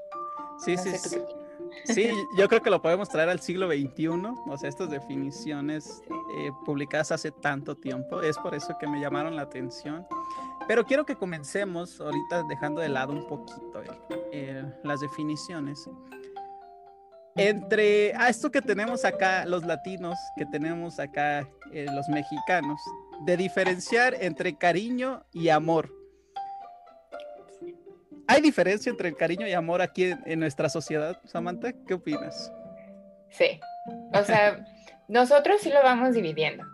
Sí, 0.63 0.77
sí, 0.77 0.91
sí. 0.99 1.19
Sí, 1.85 2.11
yo 2.37 2.49
creo 2.49 2.63
que 2.63 2.71
lo 2.71 2.81
podemos 2.81 3.09
traer 3.09 3.29
al 3.29 3.41
siglo 3.41 3.69
XXI, 3.69 4.09
o 4.09 4.57
sea, 4.57 4.69
estas 4.69 4.91
definiciones 4.91 6.03
eh, 6.37 6.51
publicadas 6.65 7.13
hace 7.13 7.31
tanto 7.31 7.75
tiempo, 7.75 8.23
es 8.23 8.39
por 8.39 8.55
eso 8.55 8.77
que 8.79 8.87
me 8.87 9.01
llamaron 9.01 9.37
la 9.37 9.43
atención. 9.43 10.07
Pero 10.69 10.85
quiero 10.85 11.05
que 11.05 11.17
comencemos 11.17 12.01
ahorita 12.01 12.45
dejando 12.49 12.81
de 12.81 12.89
lado 12.89 13.13
un 13.13 13.27
poquito 13.27 13.83
las 14.85 15.01
definiciones. 15.01 15.89
Entre 17.35 18.15
a 18.15 18.29
esto 18.29 18.51
que 18.51 18.61
tenemos 18.61 19.05
acá 19.05 19.47
los 19.47 19.65
latinos, 19.65 20.19
que 20.37 20.45
tenemos 20.47 20.99
acá 20.99 21.49
eh, 21.73 21.87
los 21.91 22.07
mexicanos, 22.09 22.81
de 23.25 23.37
diferenciar 23.39 24.15
entre 24.21 24.57
cariño 24.57 25.25
y 25.33 25.49
amor. 25.49 25.91
¿Hay 28.29 28.41
diferencia 28.41 28.91
entre 28.91 29.09
el 29.09 29.17
cariño 29.17 29.47
y 29.47 29.53
amor 29.53 29.83
aquí 29.83 30.15
en, 30.25 30.41
nuestra 30.41 30.69
sociedad, 30.69 31.21
Samantha? 31.25 31.73
¿Qué 31.87 31.95
opinas? 31.95 32.53
Sí, 33.31 33.61
o 34.13 34.23
sea, 34.23 34.65
nosotros 35.09 35.61
sí 35.61 35.71
lo 35.71 35.83
vamos 35.83 36.15
dividiendo. 36.15 36.65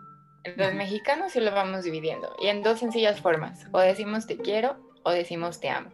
Los 0.55 0.73
mexicanos 0.73 1.33
sí 1.33 1.39
lo 1.39 1.51
vamos 1.51 1.83
dividiendo 1.83 2.33
y 2.41 2.47
en 2.47 2.63
dos 2.63 2.79
sencillas 2.79 3.19
formas. 3.19 3.65
O 3.71 3.79
decimos 3.79 4.27
te 4.27 4.37
quiero 4.37 4.77
o 5.03 5.11
decimos 5.11 5.59
te 5.59 5.69
amo. 5.69 5.91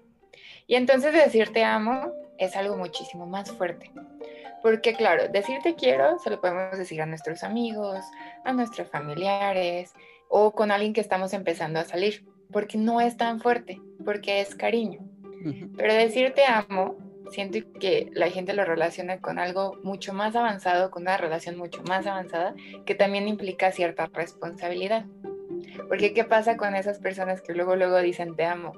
Y 0.67 0.75
entonces 0.75 1.13
decir 1.13 1.51
te 1.51 1.63
amo 1.63 2.11
es 2.37 2.55
algo 2.55 2.77
muchísimo 2.77 3.25
más 3.25 3.51
fuerte. 3.51 3.91
Porque 4.61 4.93
claro, 4.93 5.27
decir 5.29 5.59
te 5.63 5.75
quiero 5.75 6.19
se 6.19 6.29
lo 6.29 6.41
podemos 6.41 6.77
decir 6.77 7.01
a 7.01 7.05
nuestros 7.05 7.43
amigos, 7.43 8.03
a 8.43 8.53
nuestros 8.53 8.89
familiares 8.89 9.93
o 10.29 10.51
con 10.51 10.71
alguien 10.71 10.93
que 10.93 11.01
estamos 11.01 11.33
empezando 11.33 11.79
a 11.79 11.85
salir. 11.85 12.25
Porque 12.51 12.77
no 12.77 13.01
es 13.01 13.17
tan 13.17 13.39
fuerte, 13.39 13.81
porque 14.03 14.41
es 14.41 14.53
cariño. 14.53 14.99
Pero 15.77 15.93
decir 15.93 16.33
te 16.33 16.45
amo, 16.45 16.97
siento 17.31 17.59
que 17.79 18.09
la 18.13 18.29
gente 18.29 18.53
lo 18.53 18.65
relaciona 18.65 19.19
con 19.19 19.39
algo 19.39 19.77
mucho 19.83 20.13
más 20.13 20.35
avanzado, 20.35 20.91
con 20.91 21.03
una 21.03 21.17
relación 21.17 21.57
mucho 21.57 21.83
más 21.83 22.05
avanzada, 22.07 22.55
que 22.85 22.95
también 22.95 23.27
implica 23.27 23.71
cierta 23.71 24.07
responsabilidad. 24.13 25.05
Porque 25.87 26.13
¿qué 26.13 26.23
pasa 26.23 26.57
con 26.57 26.75
esas 26.75 26.99
personas 26.99 27.41
que 27.41 27.53
luego, 27.53 27.75
luego 27.75 27.99
dicen 27.99 28.35
te 28.35 28.45
amo? 28.45 28.73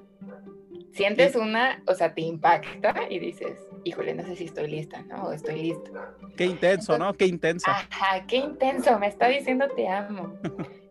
Sientes 0.92 1.36
una, 1.36 1.84
o 1.86 1.94
sea, 1.94 2.14
te 2.14 2.22
impacta 2.22 2.96
y 3.10 3.20
dices, 3.20 3.60
híjole, 3.84 4.16
no 4.16 4.24
sé 4.24 4.36
si 4.36 4.46
estoy 4.46 4.68
lista, 4.68 5.04
¿no? 5.04 5.26
O 5.26 5.32
estoy 5.32 5.62
listo. 5.62 5.92
Qué 6.36 6.46
intenso, 6.46 6.98
¿no? 6.98 7.14
Qué 7.14 7.26
intenso. 7.26 7.70
Ajá, 7.70 8.26
qué 8.26 8.38
intenso, 8.38 8.98
me 8.98 9.08
está 9.08 9.28
diciendo 9.28 9.68
te 9.76 9.88
amo. 9.88 10.34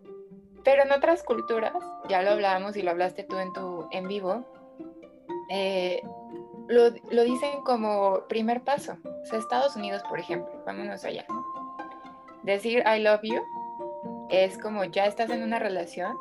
Pero 0.65 0.83
en 0.83 0.93
otras 0.93 1.23
culturas, 1.23 1.75
ya 2.09 2.23
lo 2.23 2.31
hablábamos 2.31 2.77
y 2.77 2.83
lo 2.83 2.91
hablaste 2.91 3.25
tú 3.25 3.39
en 3.39 3.53
tu 3.53 3.89
en 3.93 4.09
vivo, 4.09 4.45
eh, 5.49 6.03
lo, 6.69 6.91
dicen 6.91 7.61
como 7.65 8.27
primer 8.29 8.63
paso. 8.63 8.97
O 9.05 9.27
sea, 9.27 9.39
Estados 9.39 9.77
Unidos, 9.77 10.03
por 10.09 10.19
ejemplo, 10.19 10.63
vámonos 10.65 11.05
allá. 11.05 11.25
Decir 12.43 12.85
I 12.87 13.01
love 13.01 13.23
you 13.23 13.43
es 14.31 14.59
como 14.59 14.85
ya 14.85 15.07
estás 15.07 15.31
en 15.31 15.43
una 15.43 15.59
relación 15.59 16.17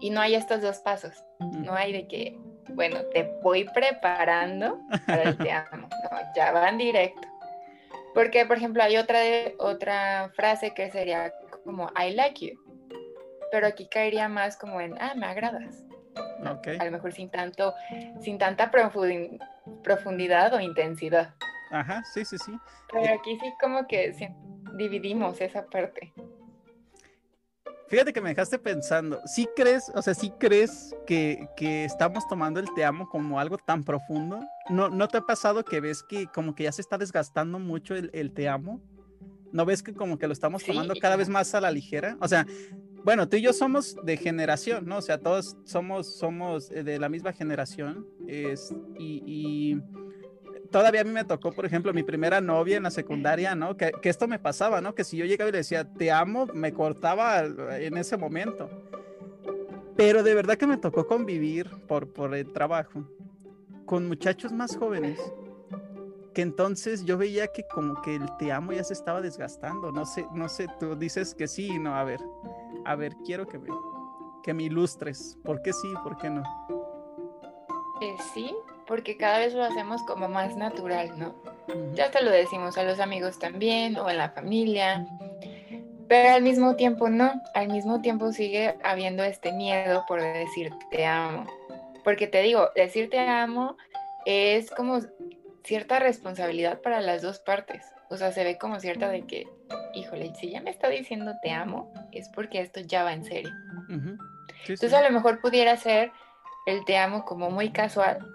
y 0.00 0.10
no 0.10 0.20
hay 0.20 0.34
estos 0.34 0.62
dos 0.62 0.78
pasos. 0.78 1.12
No 1.38 1.74
hay 1.74 1.92
de 1.92 2.08
que, 2.08 2.38
bueno, 2.70 3.00
te 3.12 3.38
voy 3.42 3.64
preparando 3.64 4.78
para 5.06 5.22
el 5.22 5.36
te 5.38 5.50
amo. 5.52 5.88
No, 5.88 6.18
ya 6.34 6.52
van 6.52 6.78
directo. 6.78 7.28
Porque, 8.14 8.44
por 8.44 8.58
ejemplo, 8.58 8.82
hay 8.82 8.96
otra, 8.96 9.20
otra 9.58 10.30
frase 10.34 10.74
que 10.74 10.90
sería 10.90 11.32
como 11.64 11.88
I 11.96 12.12
like 12.12 12.46
you. 12.46 12.58
Pero 13.50 13.66
aquí 13.66 13.88
caería 13.88 14.28
más 14.28 14.56
como 14.56 14.80
en, 14.80 15.00
ah, 15.00 15.14
me 15.14 15.26
agradas. 15.26 15.84
A 16.44 16.84
lo 16.84 16.90
mejor 16.90 17.12
sin 17.12 17.30
tanto, 17.30 17.74
sin 18.20 18.38
tanta 18.38 18.70
profundidad 18.70 20.54
o 20.54 20.60
intensidad. 20.60 21.34
Ajá, 21.70 22.02
sí, 22.12 22.24
sí, 22.24 22.36
sí. 22.38 22.52
Pero 22.90 23.04
eh, 23.04 23.12
aquí 23.18 23.38
sí 23.40 23.52
como 23.60 23.86
que 23.86 24.14
dividimos 24.74 25.40
esa 25.40 25.64
parte. 25.66 26.12
Fíjate 27.88 28.12
que 28.12 28.22
me 28.22 28.30
dejaste 28.30 28.58
pensando, 28.58 29.20
¿sí 29.26 29.46
crees, 29.54 29.92
o 29.94 30.00
sea, 30.00 30.14
sí 30.14 30.32
crees 30.38 30.96
que, 31.06 31.46
estamos 31.58 32.26
tomando 32.26 32.58
el 32.58 32.72
te 32.74 32.84
amo 32.84 33.06
como 33.08 33.38
algo 33.38 33.58
tan 33.58 33.84
profundo? 33.84 34.40
¿No, 34.70 34.88
¿No 34.88 35.08
te 35.08 35.18
ha 35.18 35.22
pasado 35.22 35.62
que 35.62 35.80
ves 35.80 36.02
que 36.02 36.26
como 36.26 36.54
que 36.54 36.64
ya 36.64 36.72
se 36.72 36.80
está 36.80 36.96
desgastando 36.96 37.58
mucho 37.58 37.94
el, 37.94 38.10
el 38.14 38.32
te 38.32 38.48
amo? 38.48 38.80
¿No 39.52 39.66
ves 39.66 39.82
que 39.82 39.92
como 39.92 40.18
que 40.18 40.26
lo 40.26 40.32
estamos 40.32 40.64
tomando 40.64 40.94
cada 40.98 41.16
vez 41.16 41.28
más 41.28 41.54
a 41.54 41.60
la 41.60 41.70
ligera? 41.70 42.16
O 42.20 42.28
sea, 42.28 42.46
bueno, 43.04 43.28
tú 43.28 43.36
y 43.36 43.42
yo 43.42 43.52
somos 43.52 43.96
de 44.02 44.16
generación, 44.16 44.86
¿no? 44.86 44.98
O 44.98 45.02
sea, 45.02 45.18
todos 45.18 45.56
somos, 45.64 46.06
somos 46.06 46.70
eh, 46.70 46.84
de 46.84 46.98
la 46.98 47.08
misma 47.08 47.32
generación. 47.32 48.06
Es, 48.28 48.74
y, 48.98 49.78
todavía 50.70 51.02
a 51.02 51.04
mí 51.04 51.10
me 51.10 51.24
tocó, 51.24 51.52
por 51.52 51.66
ejemplo, 51.66 51.92
mi 51.92 52.02
primera 52.02 52.40
novia 52.40 52.76
en 52.76 52.84
la 52.84 52.90
secundaria, 52.90 53.54
¿no? 53.54 53.76
Que, 53.76 53.92
que, 54.00 54.08
esto 54.08 54.28
me 54.28 54.38
pasaba, 54.38 54.80
¿no? 54.80 54.94
Que 54.94 55.04
si 55.04 55.16
yo 55.16 55.24
llegaba 55.24 55.48
y 55.48 55.52
le 55.52 55.58
decía, 55.58 55.84
te 55.92 56.10
amo, 56.10 56.46
me 56.54 56.72
cortaba 56.72 57.40
en 57.40 57.96
ese 57.96 58.16
momento. 58.16 58.70
Pero 59.96 60.22
de 60.22 60.34
verdad 60.34 60.56
que 60.56 60.66
me 60.66 60.78
tocó 60.78 61.06
convivir 61.06 61.68
por, 61.86 62.12
por 62.12 62.34
el 62.34 62.50
trabajo 62.52 63.04
con 63.84 64.08
muchachos 64.08 64.52
más 64.52 64.76
jóvenes 64.76 65.18
que 66.32 66.42
entonces 66.42 67.04
yo 67.04 67.18
veía 67.18 67.46
que 67.48 67.64
como 67.64 68.00
que 68.02 68.16
el 68.16 68.36
te 68.38 68.52
amo 68.52 68.72
ya 68.72 68.84
se 68.84 68.94
estaba 68.94 69.20
desgastando. 69.20 69.92
No 69.92 70.06
sé, 70.06 70.26
no 70.34 70.48
sé, 70.48 70.66
tú 70.80 70.96
dices 70.96 71.34
que 71.34 71.46
sí, 71.46 71.78
no, 71.78 71.94
a 71.94 72.04
ver, 72.04 72.20
a 72.84 72.96
ver, 72.96 73.14
quiero 73.24 73.46
que 73.46 73.58
me, 73.58 73.70
que 74.42 74.54
me 74.54 74.64
ilustres. 74.64 75.38
¿Por 75.44 75.62
qué 75.62 75.72
sí, 75.72 75.88
por 76.02 76.16
qué 76.18 76.30
no? 76.30 76.42
Eh, 78.00 78.16
sí, 78.34 78.54
porque 78.86 79.16
cada 79.16 79.38
vez 79.38 79.54
lo 79.54 79.62
hacemos 79.62 80.02
como 80.02 80.28
más 80.28 80.56
natural, 80.56 81.18
¿no? 81.18 81.34
Ya 81.94 82.10
te 82.10 82.22
lo 82.22 82.30
decimos 82.30 82.76
a 82.76 82.82
los 82.82 82.98
amigos 82.98 83.38
también 83.38 83.96
o 83.96 84.10
en 84.10 84.18
la 84.18 84.30
familia. 84.30 85.06
Pero 86.08 86.34
al 86.34 86.42
mismo 86.42 86.76
tiempo 86.76 87.08
no, 87.08 87.32
al 87.54 87.68
mismo 87.68 88.00
tiempo 88.00 88.32
sigue 88.32 88.76
habiendo 88.82 89.22
este 89.22 89.52
miedo 89.52 90.04
por 90.08 90.20
decir 90.20 90.72
te 90.90 91.06
amo. 91.06 91.46
Porque 92.04 92.26
te 92.26 92.42
digo, 92.42 92.68
decir 92.74 93.08
te 93.08 93.20
amo 93.20 93.76
es 94.26 94.70
como 94.70 94.98
cierta 95.64 96.00
responsabilidad 96.00 96.80
para 96.80 97.00
las 97.00 97.22
dos 97.22 97.38
partes. 97.38 97.84
O 98.10 98.16
sea, 98.16 98.32
se 98.32 98.44
ve 98.44 98.58
como 98.58 98.78
cierta 98.80 99.08
de 99.08 99.22
que, 99.22 99.48
híjole, 99.94 100.34
si 100.34 100.50
ya 100.50 100.60
me 100.60 100.70
está 100.70 100.88
diciendo 100.88 101.32
te 101.42 101.50
amo, 101.50 101.92
es 102.12 102.28
porque 102.28 102.60
esto 102.60 102.80
ya 102.80 103.04
va 103.04 103.12
en 103.12 103.24
serio. 103.24 103.52
Entonces 103.88 104.92
a 104.92 105.02
lo 105.02 105.10
mejor 105.10 105.40
pudiera 105.40 105.76
ser 105.76 106.12
el 106.66 106.84
te 106.84 106.96
amo 106.96 107.24
como 107.24 107.50
muy 107.50 107.70
casual. 107.70 108.26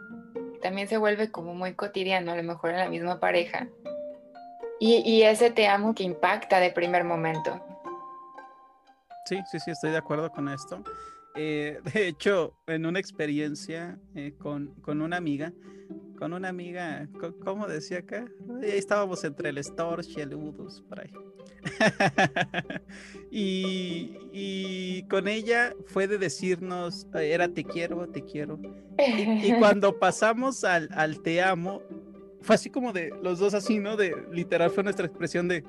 También 0.61 0.87
se 0.87 0.97
vuelve 0.97 1.31
como 1.31 1.53
muy 1.53 1.73
cotidiano, 1.73 2.31
a 2.31 2.35
lo 2.35 2.43
mejor 2.43 2.71
en 2.71 2.77
la 2.77 2.89
misma 2.89 3.19
pareja. 3.19 3.67
Y, 4.79 4.97
y 5.05 5.23
ese 5.23 5.51
te 5.51 5.67
amo 5.67 5.95
que 5.95 6.03
impacta 6.03 6.59
de 6.59 6.71
primer 6.71 7.03
momento. 7.03 7.63
Sí, 9.25 9.41
sí, 9.51 9.59
sí, 9.59 9.71
estoy 9.71 9.91
de 9.91 9.97
acuerdo 9.97 10.29
con 10.31 10.47
esto. 10.47 10.83
Eh, 11.35 11.79
de 11.93 12.07
hecho, 12.07 12.55
en 12.67 12.85
una 12.85 12.99
experiencia 12.99 13.97
eh, 14.15 14.33
con, 14.37 14.73
con, 14.81 15.01
una 15.01 15.17
amiga, 15.17 15.53
con 16.17 16.33
una 16.33 16.49
amiga, 16.49 17.07
¿cómo 17.43 17.67
decía 17.67 17.99
acá? 17.99 18.25
Ahí 18.61 18.71
estábamos 18.71 19.23
entre 19.23 19.49
el 19.49 19.63
Storch 19.63 20.17
y 20.17 20.21
el 20.21 20.33
Udus, 20.33 20.81
por 20.81 20.99
ahí. 20.99 21.11
y, 23.31 24.17
y, 24.31 25.03
con 25.03 25.27
ella 25.27 25.73
fue 25.85 26.07
de 26.07 26.17
decirnos, 26.17 27.07
era 27.13 27.47
te 27.49 27.63
quiero, 27.63 28.07
te 28.09 28.23
quiero. 28.23 28.59
Y, 28.97 29.53
cuando 29.59 29.99
pasamos 29.99 30.63
al, 30.63 30.89
al 30.93 31.21
te 31.21 31.41
amo, 31.41 31.81
fue 32.41 32.55
así 32.55 32.69
como 32.69 32.93
de 32.93 33.11
los 33.21 33.39
dos 33.39 33.53
así, 33.53 33.79
¿no? 33.79 33.95
De 33.95 34.15
literal 34.31 34.71
fue 34.71 34.83
nuestra 34.83 35.05
expresión 35.05 35.47
de 35.47 35.63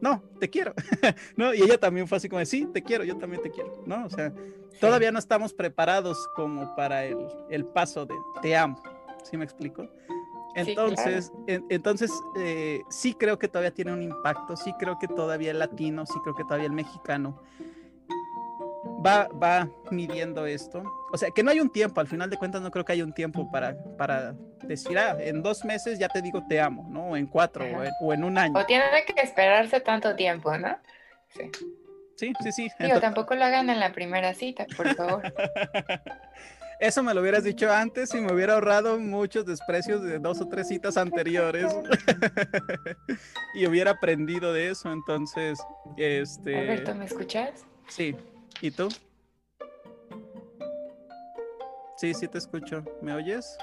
no, 0.00 0.22
te 0.38 0.48
quiero, 0.48 0.74
¿no? 1.36 1.52
Y 1.52 1.62
ella 1.62 1.78
también 1.78 2.06
fue 2.06 2.18
así 2.18 2.28
como, 2.28 2.38
de, 2.38 2.46
sí, 2.46 2.66
te 2.72 2.82
quiero, 2.82 3.04
yo 3.04 3.16
también 3.18 3.42
te 3.42 3.50
quiero, 3.50 3.82
¿no? 3.84 4.06
O 4.06 4.10
sea, 4.10 4.32
todavía 4.80 5.10
no 5.10 5.18
estamos 5.18 5.52
preparados 5.52 6.28
como 6.36 6.74
para 6.76 7.04
el, 7.04 7.18
el 7.50 7.64
paso 7.64 8.06
de 8.06 8.14
te 8.40 8.56
amo, 8.56 8.80
¿sí 9.28 9.36
me 9.36 9.44
explico? 9.44 9.88
Entonces, 10.54 11.30
entonces 11.46 12.10
eh, 12.36 12.80
sí 12.90 13.14
creo 13.14 13.38
que 13.38 13.48
todavía 13.48 13.70
tiene 13.70 13.92
un 13.92 14.02
impacto, 14.02 14.56
sí 14.56 14.72
creo 14.78 14.98
que 14.98 15.06
todavía 15.06 15.52
el 15.52 15.58
latino, 15.58 16.04
sí 16.04 16.18
creo 16.22 16.34
que 16.34 16.42
todavía 16.44 16.66
el 16.66 16.72
mexicano 16.72 17.40
va, 19.04 19.28
va 19.28 19.68
midiendo 19.90 20.46
esto. 20.46 20.82
O 21.12 21.16
sea, 21.16 21.30
que 21.30 21.42
no 21.42 21.50
hay 21.50 21.60
un 21.60 21.70
tiempo, 21.70 22.00
al 22.00 22.08
final 22.08 22.28
de 22.28 22.36
cuentas 22.36 22.60
no 22.60 22.70
creo 22.70 22.84
que 22.84 22.92
haya 22.92 23.04
un 23.04 23.12
tiempo 23.12 23.50
para, 23.50 23.76
para 23.96 24.34
decir, 24.64 24.98
ah, 24.98 25.16
en 25.20 25.42
dos 25.42 25.64
meses 25.64 25.98
ya 25.98 26.08
te 26.08 26.22
digo 26.22 26.44
te 26.48 26.60
amo, 26.60 26.86
¿no? 26.90 27.10
O 27.10 27.16
en 27.16 27.26
cuatro, 27.26 27.64
o, 28.00 28.12
en, 28.12 28.24
un 28.24 28.36
año. 28.38 28.58
O 28.58 28.66
tiene 28.66 28.84
que 29.06 29.22
esperarse 29.22 29.80
tanto 29.80 30.16
tiempo, 30.16 30.56
¿no? 30.56 30.76
Sí. 31.28 31.50
Sí, 32.16 32.32
sí, 32.42 32.50
sí. 32.50 32.68
Digo, 32.80 32.98
tampoco 33.00 33.36
lo 33.36 33.44
hagan 33.44 33.70
en 33.70 33.78
la 33.78 33.92
primera 33.92 34.34
cita, 34.34 34.66
por 34.76 34.92
favor. 34.96 35.22
Eso 36.80 37.02
me 37.02 37.12
lo 37.12 37.20
hubieras 37.20 37.42
dicho 37.42 37.72
antes 37.72 38.14
y 38.14 38.20
me 38.20 38.32
hubiera 38.32 38.54
ahorrado 38.54 39.00
muchos 39.00 39.44
desprecios 39.44 40.00
de 40.02 40.20
dos 40.20 40.40
o 40.40 40.48
tres 40.48 40.68
citas 40.68 40.96
anteriores. 40.96 41.74
y 43.54 43.66
hubiera 43.66 43.92
aprendido 43.92 44.52
de 44.52 44.70
eso, 44.70 44.92
entonces, 44.92 45.58
este... 45.96 46.56
Alberto, 46.56 46.94
¿me 46.94 47.06
escuchas? 47.06 47.66
Sí. 47.88 48.14
¿Y 48.60 48.70
tú? 48.70 48.88
Sí, 51.96 52.14
sí 52.14 52.28
te 52.28 52.38
escucho. 52.38 52.84
¿Me 53.02 53.12
oyes? 53.12 53.58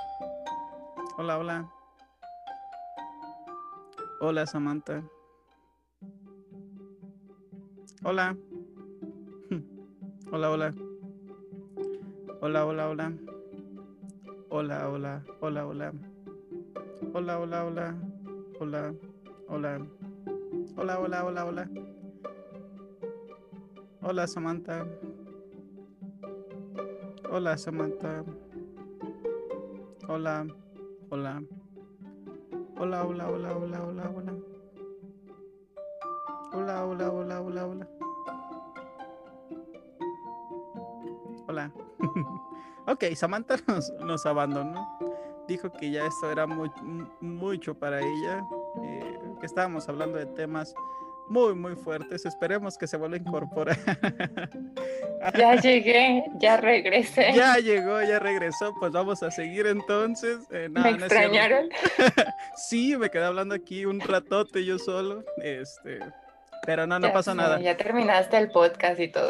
Hola, 1.17 1.37
hola. 1.37 1.71
Hola, 4.19 4.45
Samantha. 4.45 5.01
Hola. 8.03 8.35
Hola, 10.31 10.51
hola. 10.51 10.84
Hola, 12.41 12.65
hola, 12.65 12.89
hola. 12.89 13.13
Hola, 14.49 14.89
hola, 14.89 15.23
hola, 15.41 15.65
hola. 15.65 15.93
Hola, 17.13 17.39
hola, 17.39 17.63
hola. 17.65 17.95
Hola, 18.59 18.93
hola. 19.47 19.87
Hola, 20.77 20.99
hola, 20.99 21.23
hola, 21.25 21.45
hola. 21.45 21.69
Hola 24.01 24.27
Samantha. 24.27 24.85
Hola 27.31 27.57
Samantha. 27.57 28.23
Hola. 30.07 30.45
Hola. 31.09 31.41
Hola, 32.77 33.03
hola, 33.05 33.27
hola, 33.29 33.55
hola, 33.55 33.79
hola, 33.83 34.11
hola. 34.11 34.33
Hola, 36.53 36.85
hola, 36.85 37.11
hola, 37.11 37.41
hola, 37.41 37.65
hola. 37.65 37.94
Hola. 41.47 41.71
ok, 42.87 43.03
Samantha 43.15 43.55
nos, 43.67 43.91
nos, 43.99 44.25
abandonó. 44.25 44.97
Dijo 45.47 45.71
que 45.71 45.91
ya 45.91 46.05
esto 46.05 46.31
era 46.31 46.47
muy, 46.47 46.71
mucho 47.21 47.75
para 47.75 47.99
ella. 47.99 48.43
Eh, 48.83 49.19
que 49.39 49.45
estábamos 49.45 49.87
hablando 49.87 50.17
de 50.17 50.25
temas 50.25 50.73
muy, 51.27 51.53
muy 51.53 51.75
fuertes. 51.75 52.25
Esperemos 52.25 52.77
que 52.77 52.87
se 52.87 52.97
vuelva 52.97 53.17
a 53.17 53.19
incorporar. 53.19 53.77
Ya 55.35 55.55
llegué, 55.55 56.23
ya 56.39 56.57
regresé. 56.57 57.33
Ya 57.33 57.55
llegó, 57.57 57.99
ya 58.03 58.19
regresó. 58.19 58.75
Pues 58.79 58.91
vamos 58.91 59.23
a 59.23 59.31
seguir 59.31 59.65
entonces. 59.65 60.37
Eh, 60.51 60.69
¿Me 60.69 60.87
extrañaron? 60.91 61.67
sí, 62.57 62.95
me 62.95 63.09
quedé 63.09 63.23
hablando 63.23 63.55
aquí 63.55 63.85
un 63.85 63.99
ratote 64.01 64.63
yo 64.63 64.77
solo. 64.77 65.23
Este, 65.37 65.99
pero 66.65 66.87
no, 66.87 66.99
no 66.99 67.13
pasa 67.13 67.33
nada. 67.33 67.59
Ya 67.59 67.77
terminaste 67.77 68.37
el 68.37 68.51
podcast 68.51 68.99
y 68.99 69.07
todo. 69.07 69.29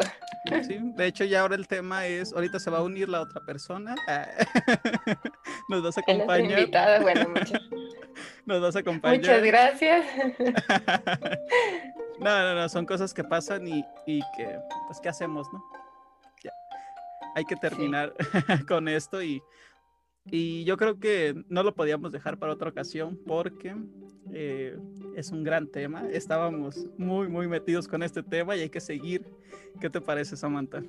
Sí, 0.67 0.79
de 0.79 1.07
hecho 1.07 1.23
ya 1.23 1.41
ahora 1.41 1.55
el 1.55 1.67
tema 1.67 2.05
es, 2.05 2.31
ahorita 2.33 2.59
se 2.59 2.69
va 2.69 2.79
a 2.79 2.81
unir 2.83 3.09
la 3.09 3.21
otra 3.21 3.41
persona. 3.41 3.95
Nos 5.69 5.83
vas 5.83 5.97
a 5.97 6.01
acompañar. 6.01 6.59
Invitada, 6.59 6.99
bueno, 6.99 7.29
muchas. 7.35 7.61
Nos 8.45 8.61
vas 8.61 8.75
a 8.75 8.79
acompañar. 8.79 9.19
Muchas 9.19 9.43
gracias. 9.43 10.05
No, 12.17 12.29
no, 12.39 12.55
no, 12.55 12.69
son 12.69 12.85
cosas 12.85 13.13
que 13.13 13.25
pasan 13.25 13.67
y, 13.67 13.85
y 14.05 14.21
que, 14.37 14.57
pues, 14.87 15.01
¿qué 15.01 15.09
hacemos, 15.09 15.51
no? 15.51 15.61
Ya. 16.41 16.51
Hay 17.35 17.43
que 17.43 17.57
terminar 17.57 18.13
con 18.69 18.87
esto 18.87 19.21
y, 19.21 19.43
y 20.31 20.63
yo 20.63 20.77
creo 20.77 20.99
que 20.99 21.35
no 21.49 21.63
lo 21.63 21.75
podíamos 21.75 22.11
dejar 22.11 22.37
para 22.37 22.53
otra 22.53 22.69
ocasión 22.69 23.19
porque 23.25 23.75
eh, 24.33 24.77
es 25.15 25.31
un 25.31 25.43
gran 25.43 25.67
tema. 25.67 26.07
Estábamos 26.11 26.87
muy, 26.97 27.27
muy 27.27 27.47
metidos 27.47 27.87
con 27.87 28.01
este 28.01 28.23
tema 28.23 28.55
y 28.55 28.61
hay 28.61 28.69
que 28.69 28.81
seguir. 28.81 29.25
¿Qué 29.79 29.89
te 29.89 30.01
parece, 30.01 30.35
Samantha? 30.35 30.83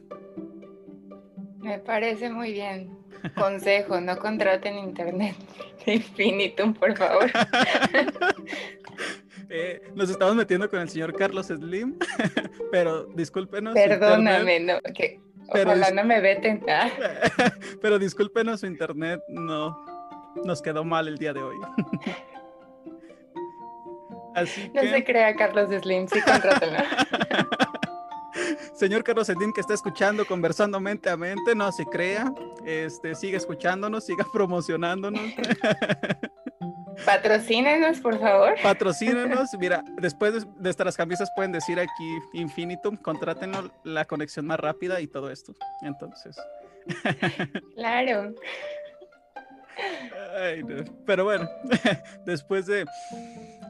Me 1.58 1.78
parece 1.78 2.30
muy 2.30 2.52
bien. 2.52 2.96
Consejo, 3.34 4.00
no 4.00 4.16
contraten 4.18 4.78
internet 4.78 5.36
infinitum, 5.86 6.74
por 6.74 6.96
favor. 6.96 7.30
Eh, 9.48 9.80
nos 9.94 10.10
estamos 10.10 10.34
metiendo 10.34 10.68
con 10.68 10.80
el 10.80 10.88
señor 10.88 11.14
Carlos 11.14 11.46
Slim, 11.46 11.96
pero 12.72 13.04
discúlpenos. 13.14 13.74
Perdóname, 13.74 14.58
no, 14.58 14.80
que 14.92 15.20
ojalá 15.48 15.90
no 15.90 16.04
me 16.04 16.20
veten. 16.20 16.64
pero 17.82 17.98
discúlpenos, 17.98 18.60
su 18.60 18.66
internet 18.66 19.20
no 19.28 19.84
nos 20.44 20.62
quedó 20.62 20.84
mal 20.84 21.08
el 21.08 21.18
día 21.18 21.32
de 21.32 21.42
hoy. 21.42 21.56
no 24.74 24.82
se 24.82 25.04
crea 25.04 25.34
Carlos 25.34 25.70
Slim, 25.70 26.06
sí 26.08 26.20
contrátelo. 26.20 26.76
Señor 28.74 29.02
Carlos 29.02 29.28
Slim 29.28 29.50
que 29.52 29.62
está 29.62 29.72
escuchando, 29.72 30.26
conversando 30.26 30.78
mente 30.78 31.08
a 31.08 31.16
mente, 31.16 31.54
no 31.54 31.72
se 31.72 31.86
crea, 31.86 32.30
este, 32.64 33.14
sigue 33.14 33.38
escuchándonos, 33.38 34.04
siga 34.04 34.26
promocionándonos. 34.30 35.22
Patrocínenos, 37.04 38.00
por 38.00 38.18
favor. 38.18 38.54
Patrocínenos. 38.62 39.50
Mira, 39.58 39.84
después 40.00 40.34
de 40.34 40.50
nuestras 40.58 40.96
camisas 40.96 41.30
pueden 41.34 41.52
decir 41.52 41.78
aquí 41.78 42.18
Infinitum, 42.32 42.96
contrátenos 42.96 43.70
la 43.84 44.04
conexión 44.04 44.46
más 44.46 44.58
rápida 44.58 45.00
y 45.00 45.06
todo 45.06 45.30
esto. 45.30 45.54
Entonces. 45.82 46.36
Claro. 47.74 48.34
Pero 51.06 51.24
bueno, 51.24 51.48
después 52.26 52.66
de, 52.66 52.84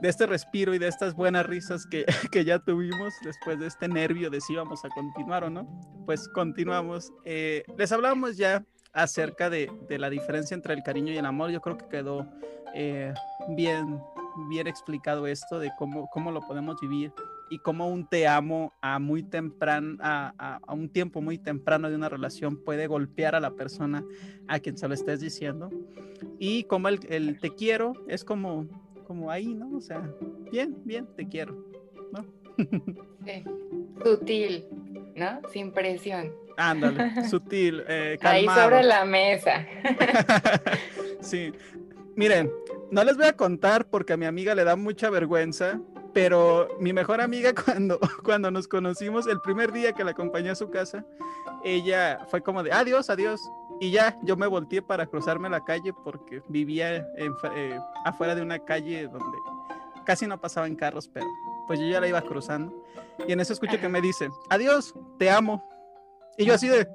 este 0.03 0.27
respiro 0.27 0.75
y 0.75 0.79
de 0.79 0.89
estas 0.89 1.15
buenas 1.15 1.47
risas 1.47 1.87
que, 1.87 2.05
ya 2.45 2.59
tuvimos, 2.59 3.15
después 3.25 3.59
de 3.59 3.67
este 3.67 3.89
nervio 3.89 4.31
de 4.31 4.41
si 4.41 4.53
íbamos 4.53 4.85
a 4.85 4.89
continuar 4.91 5.45
o 5.45 5.51
no, 5.51 5.67
pues 6.05 6.29
continuamos. 6.29 7.13
Eh, 7.25 7.65
les 7.77 7.93
hablábamos 7.93 8.37
ya 8.37 8.65
acerca 8.97 9.51
de, 9.51 9.71
la 9.91 10.09
diferencia 10.09 10.55
entre 10.55 10.73
el 10.73 10.83
cariño 10.83 11.13
y 11.13 11.19
el 11.19 11.27
amor. 11.27 11.51
Yo 11.51 11.61
creo 11.61 11.77
que 11.77 11.87
quedó 11.87 12.27
eh, 12.75 13.13
bien, 13.51 14.01
bien 14.49 14.67
explicado 14.67 15.27
esto 15.27 15.59
de 15.59 15.71
cómo, 15.79 16.09
cómo 16.11 16.33
lo 16.33 16.41
podemos 16.41 16.81
vivir 16.81 17.13
y 17.51 17.59
cómo 17.59 17.89
un 17.89 18.09
te 18.09 18.27
amo 18.27 18.73
a 18.81 18.99
muy 18.99 19.23
temprano, 19.23 19.99
a, 20.01 20.59
un 20.69 20.89
tiempo 20.89 21.21
muy 21.21 21.37
temprano 21.37 21.91
de 21.91 21.95
una 21.95 22.09
relación 22.09 22.57
puede 22.65 22.87
golpear 22.87 23.35
a 23.35 23.41
la 23.41 23.51
persona 23.51 24.03
a 24.49 24.59
quien 24.59 24.79
se 24.79 24.89
lo 24.89 24.95
estés 24.95 25.21
diciendo. 25.21 25.71
Y 26.39 26.65
como 26.65 26.89
el, 26.89 26.99
el 27.11 27.39
te 27.39 27.55
quiero 27.55 27.93
es 28.09 28.25
como, 28.25 28.67
como 29.07 29.31
ahí, 29.31 29.55
¿no? 29.55 29.77
O 29.77 29.81
sea, 29.81 30.11
bien, 30.51 30.75
bien, 30.85 31.07
te 31.15 31.29
quiero, 31.29 31.55
¿no? 32.13 32.25
Sí. 33.27 33.43
Sutil, 34.05 34.65
¿no? 35.17 35.41
Sin 35.51 35.73
presión. 35.73 36.46
Ándale, 36.57 37.25
sutil, 37.31 37.85
eh, 37.89 38.19
Ahí 38.23 38.47
sobre 38.47 38.83
la 38.83 39.05
mesa. 39.05 39.67
sí. 41.21 41.53
Miren, 42.15 42.51
no 42.91 43.05
les 43.05 43.17
voy 43.17 43.27
a 43.27 43.37
contar 43.37 43.87
porque 43.89 44.15
a 44.15 44.17
mi 44.17 44.25
amiga 44.27 44.55
le 44.55 44.65
da 44.65 44.75
mucha 44.75 45.11
vergüenza, 45.11 45.79
pero 46.15 46.69
mi 46.81 46.93
mejor 46.93 47.21
amiga 47.21 47.53
cuando, 47.65 48.01
cuando 48.25 48.51
nos 48.51 48.69
conocimos, 48.69 49.27
el 49.27 49.41
primer 49.41 49.73
día 49.73 49.93
que 49.93 50.05
la 50.05 50.13
acompañé 50.13 50.51
a 50.51 50.55
su 50.55 50.71
casa, 50.71 51.05
ella 51.63 52.21
fue 52.31 52.43
como 52.43 52.63
de 52.63 52.73
adiós, 52.73 53.11
adiós. 53.11 53.41
Y 53.81 53.91
ya, 53.91 54.17
yo 54.23 54.37
me 54.39 54.47
volteé 54.47 54.81
para 54.81 55.05
cruzarme 55.05 55.51
la 55.51 55.63
calle 55.63 55.93
porque 56.05 56.43
vivía 56.49 56.97
eh, 56.97 57.79
afuera 58.07 58.35
de 58.35 58.41
una 58.41 58.59
calle 58.59 59.07
donde 59.07 59.37
casi 60.07 60.27
no 60.27 60.41
pasaban 60.41 60.75
carros, 60.75 61.11
pero 61.13 61.27
pues 61.67 61.79
yo 61.81 61.87
ya 61.87 62.01
la 62.01 62.09
iba 62.09 62.23
cruzando. 62.23 62.73
Y 63.29 63.33
en 63.33 63.41
eso 63.41 63.53
escucho 63.53 63.79
que 63.79 63.89
me 63.91 64.01
dice, 64.01 64.31
adiós, 64.49 64.95
te 65.19 65.31
amo. 65.31 65.63
Y 66.39 66.45
yo 66.45 66.55
así 66.55 66.69
de... 66.69 66.87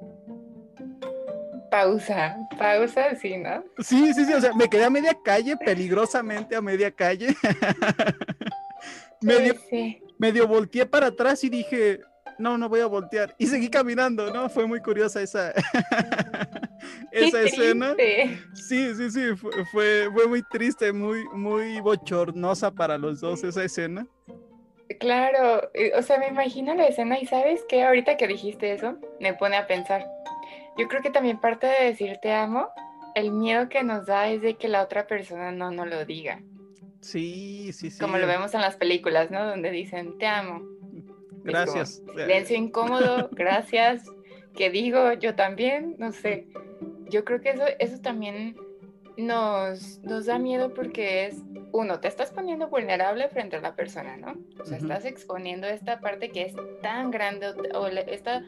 Pausa, 1.70 2.36
pausa, 2.58 3.14
sí, 3.16 3.38
¿no? 3.38 3.64
Sí, 3.78 4.12
sí, 4.12 4.26
sí, 4.26 4.32
o 4.34 4.40
sea, 4.40 4.52
me 4.52 4.68
quedé 4.68 4.84
a 4.84 4.90
media 4.90 5.16
calle, 5.24 5.56
peligrosamente 5.56 6.54
a 6.54 6.60
media 6.60 6.90
calle. 6.90 7.34
medio, 9.22 9.54
medio 10.18 10.46
volteé 10.46 10.84
para 10.84 11.06
atrás 11.06 11.42
y 11.44 11.48
dije, 11.48 12.00
no, 12.38 12.58
no 12.58 12.68
voy 12.68 12.80
a 12.80 12.86
voltear. 12.86 13.34
Y 13.38 13.46
seguí 13.46 13.68
caminando, 13.68 14.32
¿no? 14.32 14.48
Fue 14.48 14.66
muy 14.66 14.80
curiosa 14.80 15.22
esa, 15.22 15.52
esa 17.12 17.42
escena. 17.42 17.94
Sí, 18.54 18.94
sí, 18.94 19.10
sí, 19.10 19.36
fue, 19.70 20.10
fue, 20.10 20.26
muy 20.26 20.42
triste, 20.42 20.92
muy, 20.92 21.24
muy 21.32 21.80
bochornosa 21.80 22.70
para 22.70 22.98
los 22.98 23.20
dos 23.20 23.44
esa 23.44 23.64
escena. 23.64 24.06
Claro, 24.98 25.70
o 25.96 26.02
sea, 26.02 26.18
me 26.18 26.28
imagino 26.28 26.74
la 26.74 26.86
escena 26.86 27.18
y 27.18 27.26
sabes 27.26 27.62
que 27.68 27.82
ahorita 27.82 28.16
que 28.16 28.26
dijiste 28.26 28.72
eso, 28.72 28.96
me 29.20 29.34
pone 29.34 29.56
a 29.56 29.66
pensar. 29.66 30.06
Yo 30.76 30.88
creo 30.88 31.02
que 31.02 31.10
también 31.10 31.40
parte 31.40 31.66
de 31.66 31.84
decir 31.84 32.18
te 32.22 32.32
amo, 32.32 32.68
el 33.14 33.32
miedo 33.32 33.68
que 33.68 33.82
nos 33.82 34.06
da 34.06 34.28
es 34.28 34.42
de 34.42 34.54
que 34.54 34.68
la 34.68 34.82
otra 34.82 35.06
persona 35.06 35.52
no 35.52 35.70
nos 35.70 35.86
lo 35.86 36.04
diga. 36.04 36.40
Sí, 37.00 37.72
sí, 37.72 37.90
sí. 37.90 37.98
Como 37.98 38.16
lo 38.16 38.26
vemos 38.26 38.54
en 38.54 38.60
las 38.60 38.76
películas, 38.76 39.30
¿no? 39.30 39.44
Donde 39.44 39.70
dicen, 39.70 40.16
te 40.18 40.26
amo. 40.26 40.62
Gracias. 41.44 42.02
silencio 42.14 42.56
incómodo, 42.56 43.28
gracias. 43.32 44.04
¿Qué 44.56 44.70
digo? 44.70 45.12
Yo 45.14 45.34
también, 45.34 45.96
no 45.98 46.12
sé. 46.12 46.46
Yo 47.10 47.24
creo 47.24 47.40
que 47.40 47.50
eso, 47.50 47.64
eso 47.78 48.00
también 48.00 48.56
nos, 49.16 49.98
nos 50.02 50.26
da 50.26 50.38
miedo 50.38 50.72
porque 50.72 51.26
es, 51.26 51.42
uno, 51.72 52.00
te 52.00 52.08
estás 52.08 52.30
poniendo 52.30 52.68
vulnerable 52.68 53.28
frente 53.28 53.56
a 53.56 53.60
la 53.60 53.74
persona, 53.74 54.16
¿no? 54.16 54.36
O 54.60 54.64
sea, 54.64 54.76
estás 54.76 55.04
exponiendo 55.04 55.66
esta 55.66 56.00
parte 56.00 56.30
que 56.30 56.42
es 56.42 56.54
tan 56.82 57.10
grande 57.10 57.54
o, 57.74 57.86
esta 57.86 58.44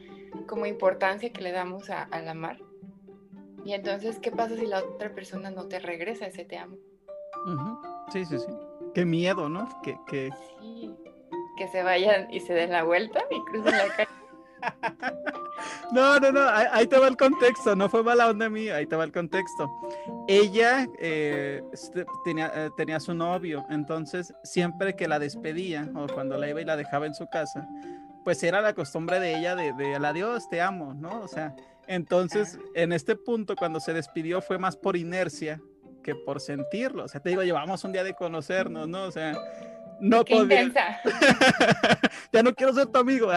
como 0.47 0.67
importancia 0.67 1.33
que 1.33 1.41
le 1.41 1.53
damos 1.53 1.91
a, 1.91 2.03
al 2.05 2.29
amar. 2.29 2.59
Y 3.65 3.73
entonces, 3.73 4.19
¿qué 4.19 4.31
pasa 4.31 4.57
si 4.57 4.67
la 4.67 4.81
otra 4.81 5.15
persona 5.15 5.51
no 5.51 5.69
te 5.69 5.79
regresa 5.79 6.27
ese 6.27 6.45
te 6.45 6.59
amo? 6.59 6.77
Sí, 8.13 8.25
sí, 8.27 8.39
sí. 8.39 8.53
Qué 8.95 9.05
miedo, 9.05 9.49
¿no? 9.49 9.69
Que, 9.83 9.99
que... 10.07 10.31
Sí, 10.61 10.95
que 11.57 11.69
se 11.69 11.83
vayan 11.83 12.33
y 12.33 12.41
se 12.41 12.53
den 12.53 12.73
la 12.73 12.85
vuelta 12.85 13.25
y 13.31 13.43
crucen 13.51 13.73
la 13.73 13.89
calle. 13.97 14.11
No, 15.93 16.19
no, 16.19 16.33
no, 16.33 16.41
ahí, 16.49 16.87
te 16.87 16.99
va 16.99 17.09
el 17.09 17.17
contexto, 17.17 17.77
no 17.77 17.89
fue 17.89 18.03
mala 18.03 18.29
onda 18.29 18.49
mía, 18.49 18.77
ahí 18.77 18.87
te 18.87 18.97
va 18.97 19.05
el 19.05 19.13
contexto. 19.13 19.71
Ella 20.27 20.87
eh, 20.99 21.63
este, 21.73 22.05
tenía, 22.25 22.51
eh, 22.55 22.71
tenía 22.77 23.01
su 23.01 23.15
novio, 23.15 23.65
entonces 23.71 24.35
siempre 24.43 24.97
que 24.97 25.07
la 25.07 25.19
despedía 25.19 25.89
o 25.95 26.07
cuando 26.07 26.37
la 26.37 26.49
iba 26.49 26.61
y 26.61 26.65
la 26.65 26.77
dejaba 26.77 27.07
en 27.07 27.15
su 27.15 27.27
casa, 27.29 27.69
pues 28.25 28.43
era 28.43 28.61
la 28.61 28.75
costumbre 28.75 29.21
de 29.21 29.39
ella 29.39 29.55
de, 29.55 29.73
de 29.73 29.95
al 29.95 30.05
adiós, 30.05 30.49
te 30.49 30.61
amo, 30.61 30.95
¿no? 30.95 31.21
O 31.21 31.29
sea, 31.29 31.55
entonces 31.87 32.59
en 32.75 32.93
este 32.93 33.15
punto 33.15 33.55
cuando 33.55 33.79
se 33.79 33.93
despidió 33.93 34.41
fue 34.41 34.59
más 34.59 34.77
por 34.77 34.97
inercia 34.97 35.61
que 36.03 36.15
por 36.15 36.41
sentirlo. 36.41 37.05
O 37.05 37.09
sea, 37.09 37.21
te 37.21 37.31
digo, 37.31 37.43
llevamos 37.43 37.83
un 37.85 37.93
día 37.93 38.05
de 38.05 38.15
conocernos, 38.15 38.89
¿no? 38.89 39.05
O 39.05 39.11
sea, 39.11 39.37
no 40.01 40.25
Qué 40.25 40.37
intensa. 40.37 41.01
ya 42.33 42.43
no 42.43 42.55
quiero 42.55 42.73
ser 42.73 42.87
tu 42.87 42.99
amigo. 42.99 43.31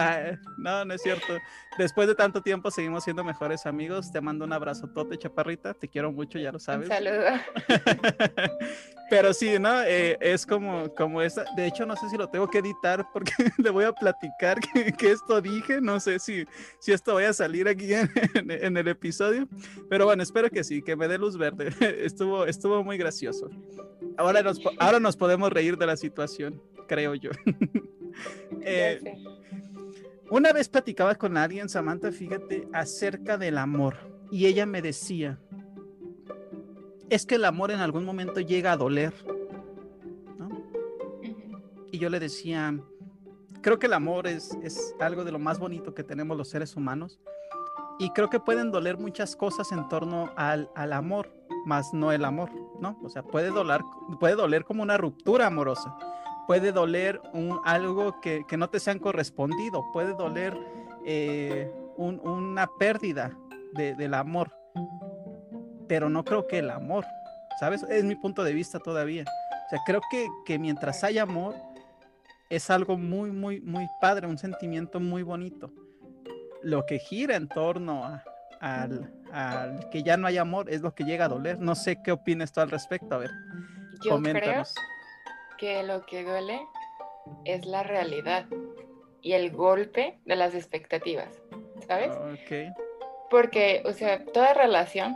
no, 0.58 0.84
no 0.84 0.94
es 0.94 1.02
cierto. 1.02 1.38
Después 1.78 2.08
de 2.08 2.16
tanto 2.16 2.42
tiempo 2.42 2.70
seguimos 2.70 3.04
siendo 3.04 3.22
mejores 3.22 3.64
amigos. 3.64 4.10
Te 4.10 4.20
mando 4.20 4.44
un 4.44 4.52
abrazo, 4.52 4.88
Tote 4.88 5.16
Chaparrita. 5.16 5.74
Te 5.74 5.88
quiero 5.88 6.10
mucho, 6.10 6.38
ya 6.38 6.50
lo 6.50 6.58
sabes. 6.58 6.88
Un 6.88 6.94
saludo. 6.94 7.24
Pero 9.10 9.32
sí, 9.32 9.58
¿no? 9.58 9.82
Eh, 9.84 10.18
es 10.20 10.44
como, 10.44 10.92
como 10.94 11.22
esa. 11.22 11.44
De 11.56 11.66
hecho, 11.66 11.86
no 11.86 11.94
sé 11.94 12.10
si 12.10 12.16
lo 12.16 12.28
tengo 12.28 12.48
que 12.48 12.58
editar 12.58 13.06
porque 13.12 13.32
le 13.58 13.70
voy 13.70 13.84
a 13.84 13.92
platicar 13.92 14.58
que, 14.60 15.10
esto 15.12 15.40
dije. 15.40 15.80
No 15.80 16.00
sé 16.00 16.18
si, 16.18 16.44
si 16.80 16.92
esto 16.92 17.14
vaya 17.14 17.30
a 17.30 17.34
salir 17.34 17.68
aquí 17.68 17.88
en, 17.94 18.76
el 18.76 18.88
episodio. 18.88 19.48
Pero 19.88 20.06
bueno, 20.06 20.22
espero 20.22 20.50
que 20.50 20.64
sí, 20.64 20.82
que 20.82 20.96
me 20.96 21.06
dé 21.06 21.16
luz 21.16 21.38
verde. 21.38 21.72
Estuvo, 22.04 22.44
estuvo 22.44 22.82
muy 22.82 22.98
gracioso. 22.98 23.48
Ahora 24.18 24.42
nos, 24.42 24.60
ahora 24.80 24.98
nos 24.98 25.16
podemos 25.16 25.50
reír 25.50 25.78
de 25.78 25.86
la 25.86 25.96
situación, 25.96 26.60
creo 26.86 27.14
yo. 27.14 27.30
Eh, 28.62 29.00
una 30.28 30.52
vez 30.52 30.68
platicaba 30.68 31.14
con 31.14 31.36
alguien, 31.36 31.68
Samantha, 31.68 32.10
fíjate, 32.10 32.66
acerca 32.72 33.38
del 33.38 33.56
amor. 33.56 33.96
Y 34.32 34.46
ella 34.46 34.66
me 34.66 34.82
decía, 34.82 35.38
es 37.08 37.24
que 37.24 37.36
el 37.36 37.44
amor 37.44 37.70
en 37.70 37.78
algún 37.78 38.04
momento 38.04 38.40
llega 38.40 38.72
a 38.72 38.76
doler. 38.76 39.14
Y 41.92 41.98
yo 41.98 42.10
le 42.10 42.18
decía, 42.18 42.76
creo 43.62 43.78
que 43.78 43.86
el 43.86 43.94
amor 43.94 44.26
es, 44.26 44.58
es 44.62 44.94
algo 44.98 45.24
de 45.24 45.30
lo 45.30 45.38
más 45.38 45.60
bonito 45.60 45.94
que 45.94 46.02
tenemos 46.02 46.36
los 46.36 46.48
seres 46.48 46.74
humanos. 46.74 47.20
Y 48.00 48.10
creo 48.10 48.28
que 48.28 48.40
pueden 48.40 48.72
doler 48.72 48.98
muchas 48.98 49.36
cosas 49.36 49.70
en 49.70 49.88
torno 49.88 50.32
al, 50.36 50.68
al 50.74 50.92
amor, 50.92 51.37
más 51.68 51.92
no 51.92 52.10
el 52.10 52.24
amor, 52.24 52.50
¿no? 52.80 52.98
O 53.04 53.08
sea, 53.08 53.22
puede 53.22 53.50
doler, 53.50 53.82
puede 54.18 54.34
doler 54.34 54.64
como 54.64 54.82
una 54.82 54.96
ruptura 54.96 55.46
amorosa, 55.46 55.94
puede 56.46 56.72
doler 56.72 57.20
un, 57.32 57.60
algo 57.64 58.20
que, 58.20 58.44
que 58.48 58.56
no 58.56 58.70
te 58.70 58.80
sean 58.80 58.98
correspondido, 58.98 59.84
puede 59.92 60.14
doler 60.14 60.58
eh, 61.04 61.70
un, 61.96 62.18
una 62.20 62.66
pérdida 62.78 63.36
de, 63.74 63.94
del 63.94 64.14
amor 64.14 64.52
pero 65.88 66.10
no 66.10 66.24
creo 66.24 66.46
que 66.46 66.58
el 66.58 66.70
amor, 66.70 67.04
¿sabes? 67.58 67.82
Es 67.84 68.04
mi 68.04 68.14
punto 68.14 68.44
de 68.44 68.52
vista 68.52 68.78
todavía. 68.78 69.24
O 69.24 69.70
sea, 69.70 69.80
creo 69.84 70.00
que, 70.10 70.28
que 70.44 70.58
mientras 70.58 71.02
hay 71.02 71.18
amor, 71.18 71.54
es 72.50 72.70
algo 72.70 72.96
muy, 72.96 73.32
muy, 73.32 73.60
muy 73.60 73.88
padre, 74.00 74.26
un 74.26 74.38
sentimiento 74.38 75.00
muy 75.00 75.22
bonito. 75.22 75.72
Lo 76.62 76.86
que 76.86 76.98
gira 76.98 77.36
en 77.36 77.48
torno 77.48 78.20
al, 78.60 79.12
al, 79.32 79.88
que 79.90 80.02
ya 80.02 80.16
no 80.16 80.26
hay 80.26 80.38
amor 80.38 80.70
es 80.70 80.80
lo 80.80 80.94
que 80.94 81.04
llega 81.04 81.26
a 81.26 81.28
doler. 81.28 81.58
No 81.58 81.74
sé 81.74 82.00
qué 82.02 82.12
opinas 82.12 82.52
tú 82.52 82.60
al 82.60 82.70
respecto. 82.70 83.14
A 83.14 83.18
ver, 83.18 83.30
Yo 84.04 84.12
coméntanos. 84.12 84.74
creo 84.74 84.86
que 85.58 85.82
lo 85.82 86.06
que 86.06 86.24
duele 86.24 86.60
es 87.44 87.66
la 87.66 87.82
realidad 87.82 88.46
y 89.22 89.32
el 89.32 89.50
golpe 89.50 90.18
de 90.24 90.36
las 90.36 90.54
expectativas, 90.54 91.42
¿sabes? 91.86 92.12
Ok. 92.16 92.74
Porque, 93.30 93.82
o 93.84 93.92
sea, 93.92 94.24
toda 94.24 94.54
relación 94.54 95.14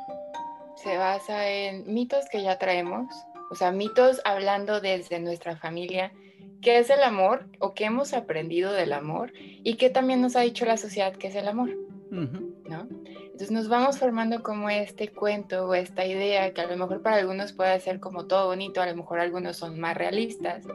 se 0.77 0.99
basa 0.99 1.49
en 1.49 1.93
mitos 1.93 2.29
que 2.31 2.43
ya 2.43 2.59
traemos, 2.59 3.07
o 3.51 3.55
sea, 3.55 3.71
mitos 3.71 4.21
hablando 4.25 4.81
desde 4.81 5.21
nuestra 5.21 5.57
familia, 5.57 6.13
qué 6.61 6.79
es 6.79 6.91
el 6.91 7.03
amor 7.03 7.47
o 7.59 7.75
qué 7.75 7.85
hemos 7.85 8.13
aprendido 8.13 8.73
del 8.73 8.93
amor 8.93 9.33
y 9.35 9.77
qué 9.77 9.91
también 9.91 10.21
nos 10.21 10.37
ha 10.37 10.41
dicho 10.41 10.65
la 10.65 10.77
sociedad 10.77 11.13
que 11.15 11.29
es 11.29 11.35
el 11.35 11.49
amor, 11.49 11.71
¿no? 12.11 12.89
Entonces 13.33 13.51
nos 13.51 13.69
vamos 13.69 13.99
formando 13.99 14.43
como 14.43 14.69
este 14.69 15.09
cuento 15.09 15.67
o 15.67 15.75
esta 15.75 16.05
idea 16.05 16.53
que 16.53 16.61
a 16.61 16.67
lo 16.67 16.77
mejor 16.77 17.01
para 17.01 17.17
algunos 17.17 17.55
puede 17.55 17.81
ser 17.81 17.99
como 17.99 18.27
todo 18.27 18.47
bonito, 18.47 18.83
a 18.83 18.87
lo 18.87 18.95
mejor 18.95 19.21
algunos 19.21 19.57
son 19.57 19.81
más 19.81 19.97
realistas, 19.97 20.67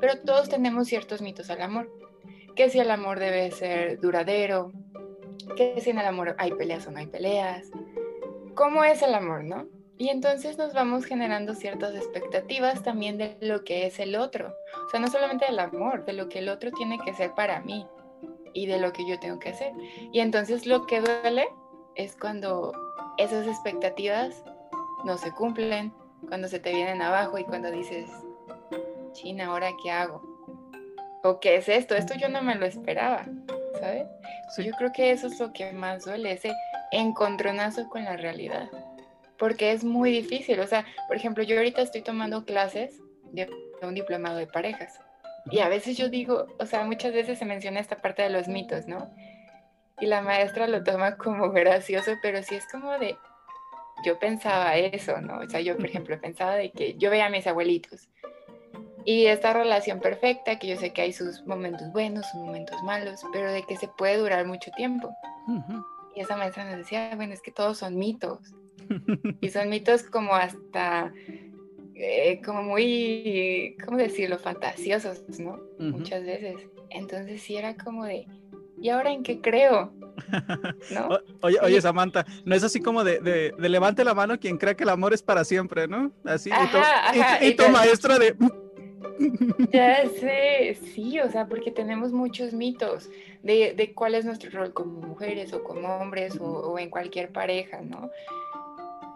pero 0.00 0.18
todos 0.20 0.48
tenemos 0.48 0.88
ciertos 0.88 1.20
mitos 1.20 1.50
al 1.50 1.60
amor. 1.60 1.92
Que 2.54 2.70
si 2.70 2.78
el 2.78 2.90
amor 2.90 3.20
debe 3.20 3.50
ser 3.50 4.00
duradero, 4.00 4.72
que 5.56 5.78
si 5.82 5.90
en 5.90 5.98
el 5.98 6.06
amor 6.06 6.34
hay 6.38 6.52
peleas 6.52 6.86
o 6.86 6.90
no 6.90 6.98
hay 6.98 7.06
peleas, 7.06 7.70
cómo 8.54 8.82
es 8.82 9.02
el 9.02 9.14
amor, 9.14 9.44
¿no? 9.44 9.68
Y 9.98 10.08
entonces 10.08 10.56
nos 10.56 10.72
vamos 10.72 11.04
generando 11.04 11.54
ciertas 11.54 11.94
expectativas 11.94 12.82
también 12.82 13.18
de 13.18 13.36
lo 13.40 13.62
que 13.62 13.86
es 13.86 13.98
el 13.98 14.16
otro. 14.16 14.54
O 14.86 14.90
sea, 14.90 15.00
no 15.00 15.08
solamente 15.08 15.46
del 15.46 15.58
amor, 15.58 16.06
de 16.06 16.14
lo 16.14 16.30
que 16.30 16.38
el 16.38 16.48
otro 16.48 16.70
tiene 16.70 16.98
que 16.98 17.12
ser 17.12 17.32
para 17.34 17.60
mí 17.60 17.86
y 18.52 18.66
de 18.66 18.78
lo 18.78 18.92
que 18.92 19.06
yo 19.06 19.18
tengo 19.20 19.38
que 19.38 19.50
hacer. 19.50 19.72
Y 20.12 20.20
entonces 20.20 20.66
lo 20.66 20.86
que 20.86 21.00
duele 21.00 21.46
es 21.96 22.16
cuando 22.16 22.72
esas 23.18 23.46
expectativas 23.46 24.42
no 25.04 25.16
se 25.18 25.32
cumplen, 25.32 25.92
cuando 26.28 26.48
se 26.48 26.58
te 26.58 26.72
vienen 26.72 27.02
abajo 27.02 27.38
y 27.38 27.44
cuando 27.44 27.70
dices, 27.70 28.08
China, 29.12 29.46
¿ahora 29.46 29.70
qué 29.82 29.90
hago? 29.90 30.22
¿O 31.22 31.40
qué 31.40 31.56
es 31.56 31.68
esto? 31.68 31.94
Esto 31.94 32.14
yo 32.14 32.28
no 32.28 32.42
me 32.42 32.54
lo 32.54 32.66
esperaba, 32.66 33.26
¿sabes? 33.80 34.06
Yo 34.58 34.72
creo 34.72 34.92
que 34.92 35.10
eso 35.10 35.26
es 35.26 35.40
lo 35.40 35.52
que 35.52 35.72
más 35.72 36.04
duele, 36.04 36.32
ese 36.32 36.52
encontronazo 36.92 37.88
con 37.88 38.04
la 38.04 38.16
realidad. 38.16 38.68
Porque 39.38 39.72
es 39.72 39.84
muy 39.84 40.10
difícil. 40.10 40.60
O 40.60 40.66
sea, 40.66 40.86
por 41.08 41.16
ejemplo, 41.16 41.42
yo 41.42 41.56
ahorita 41.56 41.82
estoy 41.82 42.02
tomando 42.02 42.44
clases 42.44 43.00
de 43.32 43.50
un 43.82 43.94
diplomado 43.94 44.36
de 44.36 44.46
parejas. 44.46 45.00
Y 45.50 45.60
a 45.60 45.68
veces 45.68 45.96
yo 45.96 46.08
digo, 46.08 46.46
o 46.58 46.66
sea, 46.66 46.84
muchas 46.84 47.12
veces 47.12 47.38
se 47.38 47.44
menciona 47.44 47.80
esta 47.80 47.96
parte 47.96 48.22
de 48.22 48.30
los 48.30 48.48
mitos, 48.48 48.86
¿no? 48.86 49.10
Y 50.00 50.06
la 50.06 50.20
maestra 50.22 50.66
lo 50.66 50.82
toma 50.84 51.16
como 51.16 51.50
gracioso, 51.50 52.12
pero 52.22 52.42
sí 52.42 52.54
es 52.54 52.66
como 52.70 52.92
de, 52.98 53.16
yo 54.04 54.18
pensaba 54.18 54.76
eso, 54.76 55.20
¿no? 55.20 55.38
O 55.38 55.48
sea, 55.48 55.60
yo, 55.60 55.76
por 55.76 55.86
ejemplo, 55.86 56.20
pensaba 56.20 56.54
de 56.54 56.70
que 56.70 56.94
yo 56.94 57.10
veía 57.10 57.26
a 57.26 57.30
mis 57.30 57.46
abuelitos 57.46 58.08
y 59.06 59.26
esta 59.26 59.52
relación 59.52 60.00
perfecta, 60.00 60.58
que 60.58 60.66
yo 60.66 60.76
sé 60.76 60.92
que 60.92 61.00
hay 61.00 61.12
sus 61.12 61.46
momentos 61.46 61.92
buenos, 61.92 62.26
sus 62.26 62.40
momentos 62.40 62.82
malos, 62.82 63.20
pero 63.32 63.52
de 63.52 63.62
que 63.62 63.76
se 63.76 63.86
puede 63.86 64.16
durar 64.16 64.44
mucho 64.44 64.72
tiempo. 64.72 65.16
Y 66.16 66.22
esa 66.22 66.36
maestra 66.36 66.64
nos 66.64 66.78
decía, 66.78 67.12
bueno, 67.14 67.32
es 67.32 67.40
que 67.40 67.52
todos 67.52 67.78
son 67.78 67.96
mitos. 67.96 68.40
y 69.40 69.48
son 69.48 69.68
mitos 69.68 70.02
como 70.02 70.34
hasta, 70.34 71.12
eh, 71.94 72.42
como 72.44 72.64
muy, 72.64 73.76
¿cómo 73.84 73.96
decirlo?, 73.96 74.40
fantasiosos, 74.40 75.22
¿no? 75.38 75.60
Muchas 75.78 76.24
veces. 76.24 76.56
Entonces 76.90 77.40
sí 77.42 77.56
era 77.56 77.76
como 77.76 78.04
de, 78.06 78.26
¿y 78.80 78.88
ahora 78.90 79.12
en 79.12 79.22
qué 79.22 79.40
creo? 79.40 79.92
¿No? 80.90 81.08
oye, 81.42 81.58
oye, 81.62 81.80
Samantha, 81.80 82.24
no 82.44 82.54
es 82.54 82.64
así 82.64 82.80
como 82.80 83.04
de, 83.04 83.20
de, 83.20 83.68
levante 83.68 84.04
la 84.04 84.14
mano 84.14 84.38
quien 84.38 84.58
crea 84.58 84.74
que 84.74 84.84
el 84.84 84.90
amor 84.90 85.12
es 85.14 85.22
para 85.22 85.44
siempre, 85.44 85.88
¿no? 85.88 86.12
Así, 86.24 86.50
y, 87.40 87.54
tu, 87.54 87.68
maestra 87.68 88.18
de... 88.18 88.36
Ya 89.72 90.08
sé, 90.20 90.78
sí, 90.94 91.20
o 91.20 91.30
sea, 91.30 91.46
porque 91.46 91.70
tenemos 91.70 92.12
muchos 92.12 92.52
mitos 92.52 93.08
de, 93.42 93.74
de 93.74 93.92
cuál 93.94 94.14
es 94.14 94.24
nuestro 94.24 94.50
rol 94.50 94.72
como 94.72 95.00
mujeres 95.00 95.52
o 95.52 95.62
como 95.62 95.96
hombres 95.96 96.38
o, 96.40 96.78
en 96.78 96.90
cualquier 96.90 97.30
pareja, 97.30 97.80
¿no? 97.82 98.10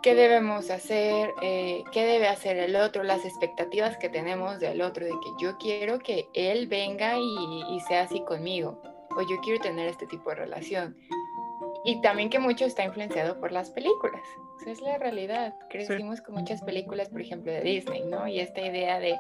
¿Qué 0.02 0.14
debemos 0.14 0.70
hacer? 0.70 1.28
Eh, 1.42 1.84
¿Qué 1.92 2.06
debe 2.06 2.28
hacer 2.28 2.56
el 2.56 2.74
otro? 2.76 3.02
Las 3.02 3.26
expectativas 3.26 3.98
que 3.98 4.08
tenemos 4.08 4.58
del 4.58 4.80
otro, 4.80 5.04
de 5.04 5.10
que 5.10 5.44
yo 5.44 5.58
quiero 5.58 5.98
que 5.98 6.26
él 6.32 6.68
venga 6.68 7.18
y, 7.18 7.76
y 7.76 7.80
sea 7.80 8.04
así 8.04 8.22
conmigo 8.24 8.80
o 9.16 9.22
yo 9.22 9.40
quiero 9.42 9.60
tener 9.60 9.88
este 9.88 10.06
tipo 10.06 10.30
de 10.30 10.36
relación. 10.36 10.96
Y 11.84 12.00
también 12.02 12.28
que 12.28 12.38
mucho 12.38 12.64
está 12.66 12.84
influenciado 12.84 13.40
por 13.40 13.52
las 13.52 13.70
películas. 13.70 14.22
Esa 14.60 14.70
es 14.70 14.80
la 14.82 14.98
realidad. 14.98 15.54
Crecimos 15.70 16.20
con 16.20 16.34
muchas 16.34 16.60
películas, 16.62 17.08
por 17.08 17.22
ejemplo, 17.22 17.50
de 17.50 17.62
Disney, 17.62 18.04
¿no? 18.04 18.28
Y 18.28 18.40
esta 18.40 18.60
idea 18.60 19.00
de, 19.00 19.18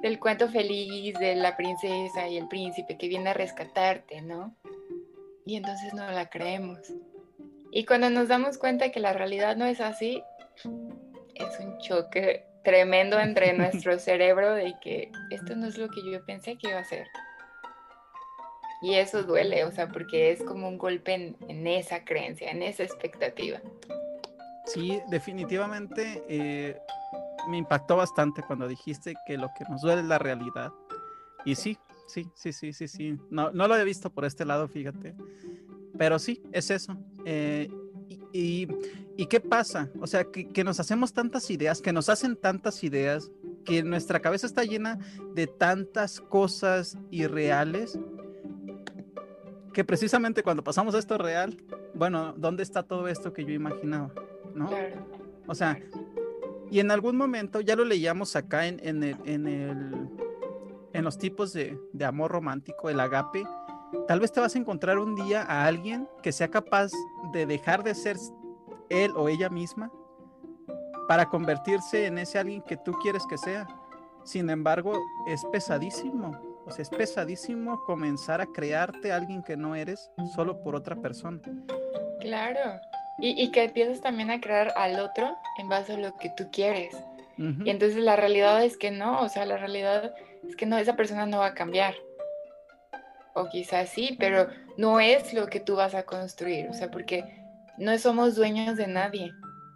del 0.00 0.18
cuento 0.18 0.48
feliz 0.48 1.14
de 1.18 1.34
la 1.34 1.56
princesa 1.56 2.26
y 2.28 2.38
el 2.38 2.48
príncipe 2.48 2.96
que 2.96 3.08
viene 3.08 3.30
a 3.30 3.34
rescatarte, 3.34 4.22
¿no? 4.22 4.56
Y 5.44 5.56
entonces 5.56 5.92
no 5.92 6.10
la 6.10 6.30
creemos. 6.30 6.78
Y 7.70 7.84
cuando 7.84 8.08
nos 8.08 8.28
damos 8.28 8.56
cuenta 8.56 8.90
que 8.90 9.00
la 9.00 9.12
realidad 9.12 9.56
no 9.56 9.66
es 9.66 9.80
así, 9.80 10.22
es 11.34 11.60
un 11.60 11.78
choque 11.78 12.46
tremendo 12.64 13.20
entre 13.20 13.52
nuestro 13.56 13.98
cerebro 13.98 14.54
de 14.54 14.74
que 14.80 15.10
esto 15.30 15.54
no 15.56 15.66
es 15.66 15.76
lo 15.76 15.88
que 15.88 16.00
yo 16.10 16.24
pensé 16.24 16.56
que 16.56 16.68
iba 16.68 16.78
a 16.78 16.84
ser. 16.84 17.06
Y 18.80 18.94
eso 18.94 19.24
duele, 19.24 19.64
o 19.64 19.72
sea, 19.72 19.88
porque 19.88 20.30
es 20.30 20.42
como 20.42 20.68
un 20.68 20.78
golpe 20.78 21.34
en, 21.48 21.66
esa 21.66 22.04
creencia, 22.04 22.50
en 22.50 22.62
esa 22.62 22.84
expectativa. 22.84 23.60
Sí, 24.66 25.00
definitivamente 25.08 26.22
eh, 26.28 26.78
me 27.48 27.58
impactó 27.58 27.96
bastante 27.96 28.42
cuando 28.42 28.68
dijiste 28.68 29.14
que 29.26 29.36
lo 29.36 29.48
que 29.58 29.64
nos 29.68 29.82
duele 29.82 30.02
es 30.02 30.06
la 30.06 30.18
realidad. 30.18 30.72
Y 31.44 31.56
sí, 31.56 31.76
sí, 32.06 32.28
sí, 32.34 32.52
sí, 32.52 32.72
sí, 32.72 32.86
sí. 32.86 33.18
No, 33.30 33.50
no 33.50 33.66
lo 33.66 33.76
he 33.76 33.84
visto 33.84 34.10
por 34.10 34.24
este 34.24 34.44
lado, 34.44 34.68
fíjate. 34.68 35.14
Pero 35.96 36.18
sí, 36.20 36.42
es 36.52 36.70
eso. 36.70 36.96
Eh, 37.24 37.68
y, 38.32 38.68
y, 39.16 39.26
qué 39.26 39.40
pasa? 39.40 39.90
O 40.00 40.06
sea, 40.06 40.24
que, 40.24 40.48
que, 40.48 40.62
nos 40.62 40.78
hacemos 40.78 41.12
tantas 41.12 41.50
ideas, 41.50 41.80
que 41.80 41.92
nos 41.92 42.08
hacen 42.08 42.36
tantas 42.36 42.84
ideas, 42.84 43.30
que 43.64 43.82
nuestra 43.82 44.20
cabeza 44.20 44.46
está 44.46 44.64
llena 44.64 44.98
de 45.34 45.46
tantas 45.46 46.20
cosas 46.20 46.96
irreales 47.10 47.98
que 49.72 49.84
precisamente 49.84 50.42
cuando 50.42 50.64
pasamos 50.64 50.94
a 50.94 50.98
esto 50.98 51.18
real, 51.18 51.56
bueno, 51.94 52.34
¿dónde 52.36 52.62
está 52.62 52.82
todo 52.82 53.08
esto 53.08 53.32
que 53.32 53.44
yo 53.44 53.52
imaginaba? 53.52 54.10
¿No? 54.54 54.70
O 55.46 55.54
sea, 55.54 55.78
y 56.70 56.80
en 56.80 56.90
algún 56.90 57.16
momento, 57.16 57.60
ya 57.60 57.76
lo 57.76 57.84
leíamos 57.84 58.36
acá 58.36 58.66
en, 58.66 58.80
en, 58.82 59.02
el, 59.02 59.16
en, 59.24 59.46
el, 59.46 60.08
en 60.92 61.04
los 61.04 61.18
tipos 61.18 61.52
de, 61.52 61.78
de 61.92 62.04
amor 62.04 62.30
romántico, 62.30 62.90
el 62.90 63.00
agape, 63.00 63.44
tal 64.06 64.20
vez 64.20 64.32
te 64.32 64.40
vas 64.40 64.54
a 64.54 64.58
encontrar 64.58 64.98
un 64.98 65.14
día 65.14 65.42
a 65.42 65.66
alguien 65.66 66.08
que 66.22 66.32
sea 66.32 66.48
capaz 66.48 66.90
de 67.32 67.46
dejar 67.46 67.82
de 67.82 67.94
ser 67.94 68.16
él 68.90 69.12
o 69.16 69.28
ella 69.28 69.48
misma 69.48 69.90
para 71.08 71.28
convertirse 71.30 72.06
en 72.06 72.18
ese 72.18 72.38
alguien 72.38 72.62
que 72.62 72.76
tú 72.76 72.92
quieres 73.00 73.24
que 73.26 73.38
sea. 73.38 73.66
Sin 74.24 74.50
embargo, 74.50 74.92
es 75.26 75.42
pesadísimo 75.46 76.47
pues 76.68 76.80
es 76.80 76.90
pesadísimo 76.90 77.82
comenzar 77.86 78.42
a 78.42 78.46
crearte 78.46 79.10
a 79.10 79.16
alguien 79.16 79.42
que 79.42 79.56
no 79.56 79.74
eres 79.74 80.10
solo 80.34 80.60
por 80.62 80.76
otra 80.76 80.96
persona. 80.96 81.40
Claro. 82.20 82.78
Y, 83.20 83.50
que 83.50 83.64
empiezas 83.64 84.02
también 84.02 84.30
a 84.30 84.40
crear 84.40 84.72
al 84.76 85.00
otro 85.00 85.34
en 85.58 85.68
base 85.68 85.94
a 85.94 85.98
lo 85.98 86.14
que 86.18 86.30
tú 86.36 86.50
quieres. 86.52 86.94
Y 87.38 87.70
entonces 87.70 87.96
la 87.96 88.16
realidad 88.16 88.62
es 88.64 88.76
que 88.76 88.90
no, 88.90 89.22
o 89.22 89.28
sea, 89.28 89.46
la 89.46 89.56
realidad 89.56 90.14
es 90.46 90.56
que 90.56 90.66
no, 90.66 90.76
esa 90.76 90.94
persona 90.94 91.24
no 91.24 91.38
va 91.38 91.46
a 91.46 91.54
cambiar. 91.54 91.94
O 93.34 93.48
quizás 93.48 93.88
sí, 93.88 94.16
pero 94.18 94.48
no 94.76 95.00
es 95.00 95.32
lo 95.32 95.46
que 95.46 95.60
tú 95.60 95.76
vas 95.76 95.94
a 95.94 96.02
construir, 96.02 96.68
o 96.68 96.74
sea, 96.74 96.90
porque 96.90 97.24
no 97.78 97.96
somos 97.98 98.34
dueños 98.34 98.76
de 98.76 98.88
nadie. 98.88 99.32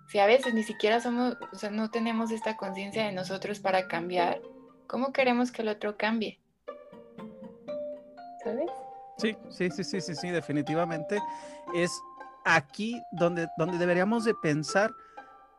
Si 0.09 0.19
a 0.19 0.27
veces 0.27 0.55
ni 0.55 0.63
siquiera 0.63 1.01
somos, 1.01 1.37
o 1.53 1.57
sea, 1.57 1.71
no 1.71 1.91
tenemos 1.91 2.31
esta 2.33 2.57
conciencia 2.57 3.07
de 3.07 3.13
nosotros 3.13 3.61
para 3.61 3.89
cambiar, 3.89 4.41
¿cómo 4.87 5.13
queremos 5.13 5.51
que 5.53 5.63
el 5.63 5.69
otro 5.69 5.97
cambie? 5.97 6.42
Sí, 9.19 9.37
sí, 9.51 9.71
sí, 9.71 9.85
sí, 9.85 10.01
sí, 10.01 10.15
sí, 10.15 10.31
definitivamente. 10.31 11.19
Es 11.75 11.93
aquí 12.45 13.01
donde, 13.13 13.49
donde 13.57 13.79
deberíamos 13.79 14.25
de 14.25 14.35
pensar 14.35 14.91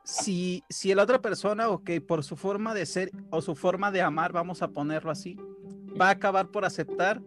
si, 0.03 0.63
si 0.69 0.93
la 0.93 1.03
otra 1.03 1.21
persona, 1.21 1.69
o 1.69 1.83
que 1.83 2.01
por 2.01 2.23
su 2.23 2.35
forma 2.35 2.73
de 2.73 2.85
ser 2.85 3.11
o 3.29 3.41
su 3.41 3.55
forma 3.55 3.91
de 3.91 4.01
amar, 4.01 4.33
vamos 4.33 4.61
a 4.61 4.67
ponerlo 4.67 5.11
así, 5.11 5.37
va 5.99 6.07
a 6.07 6.11
acabar 6.11 6.47
por 6.47 6.65
aceptar 6.65 7.21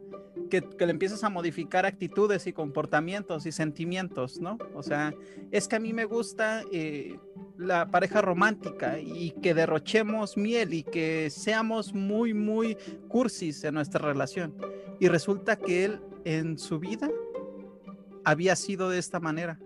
que, 0.47 0.61
le 0.61 0.91
empieces 0.91 1.23
a 1.25 1.31
modificar 1.31 1.87
actitudes 1.87 2.47
y 2.47 2.53
comportamientos 2.53 3.47
y 3.47 3.53
sentimientos, 3.53 4.41
¿no? 4.41 4.59
O 4.75 4.83
sea, 4.83 5.15
es 5.51 5.69
que 5.69 5.77
a 5.77 5.81
mí 5.81 5.93
me 5.93 6.05
gusta 6.05 6.63
eh, 6.73 7.19
la 7.59 7.91
pareja 7.91 8.23
romántica 8.23 8.99
y 8.99 9.33
que 9.43 9.55
derrochemos 9.55 10.37
miel 10.37 10.75
y 10.75 10.83
que 10.83 11.31
seamos 11.31 11.95
muy, 11.95 12.35
muy 12.35 12.77
cursis 13.09 13.65
en 13.65 13.75
nuestra 13.75 14.07
relación. 14.07 14.55
Y 15.01 15.09
resulta 15.09 15.57
que 15.57 15.85
él 15.85 16.01
en 16.25 16.59
su 16.59 16.79
vida 16.79 17.11
había 18.25 18.57
sido 18.57 18.91
de 18.91 18.99
esta 18.99 19.21
manera. 19.21 19.59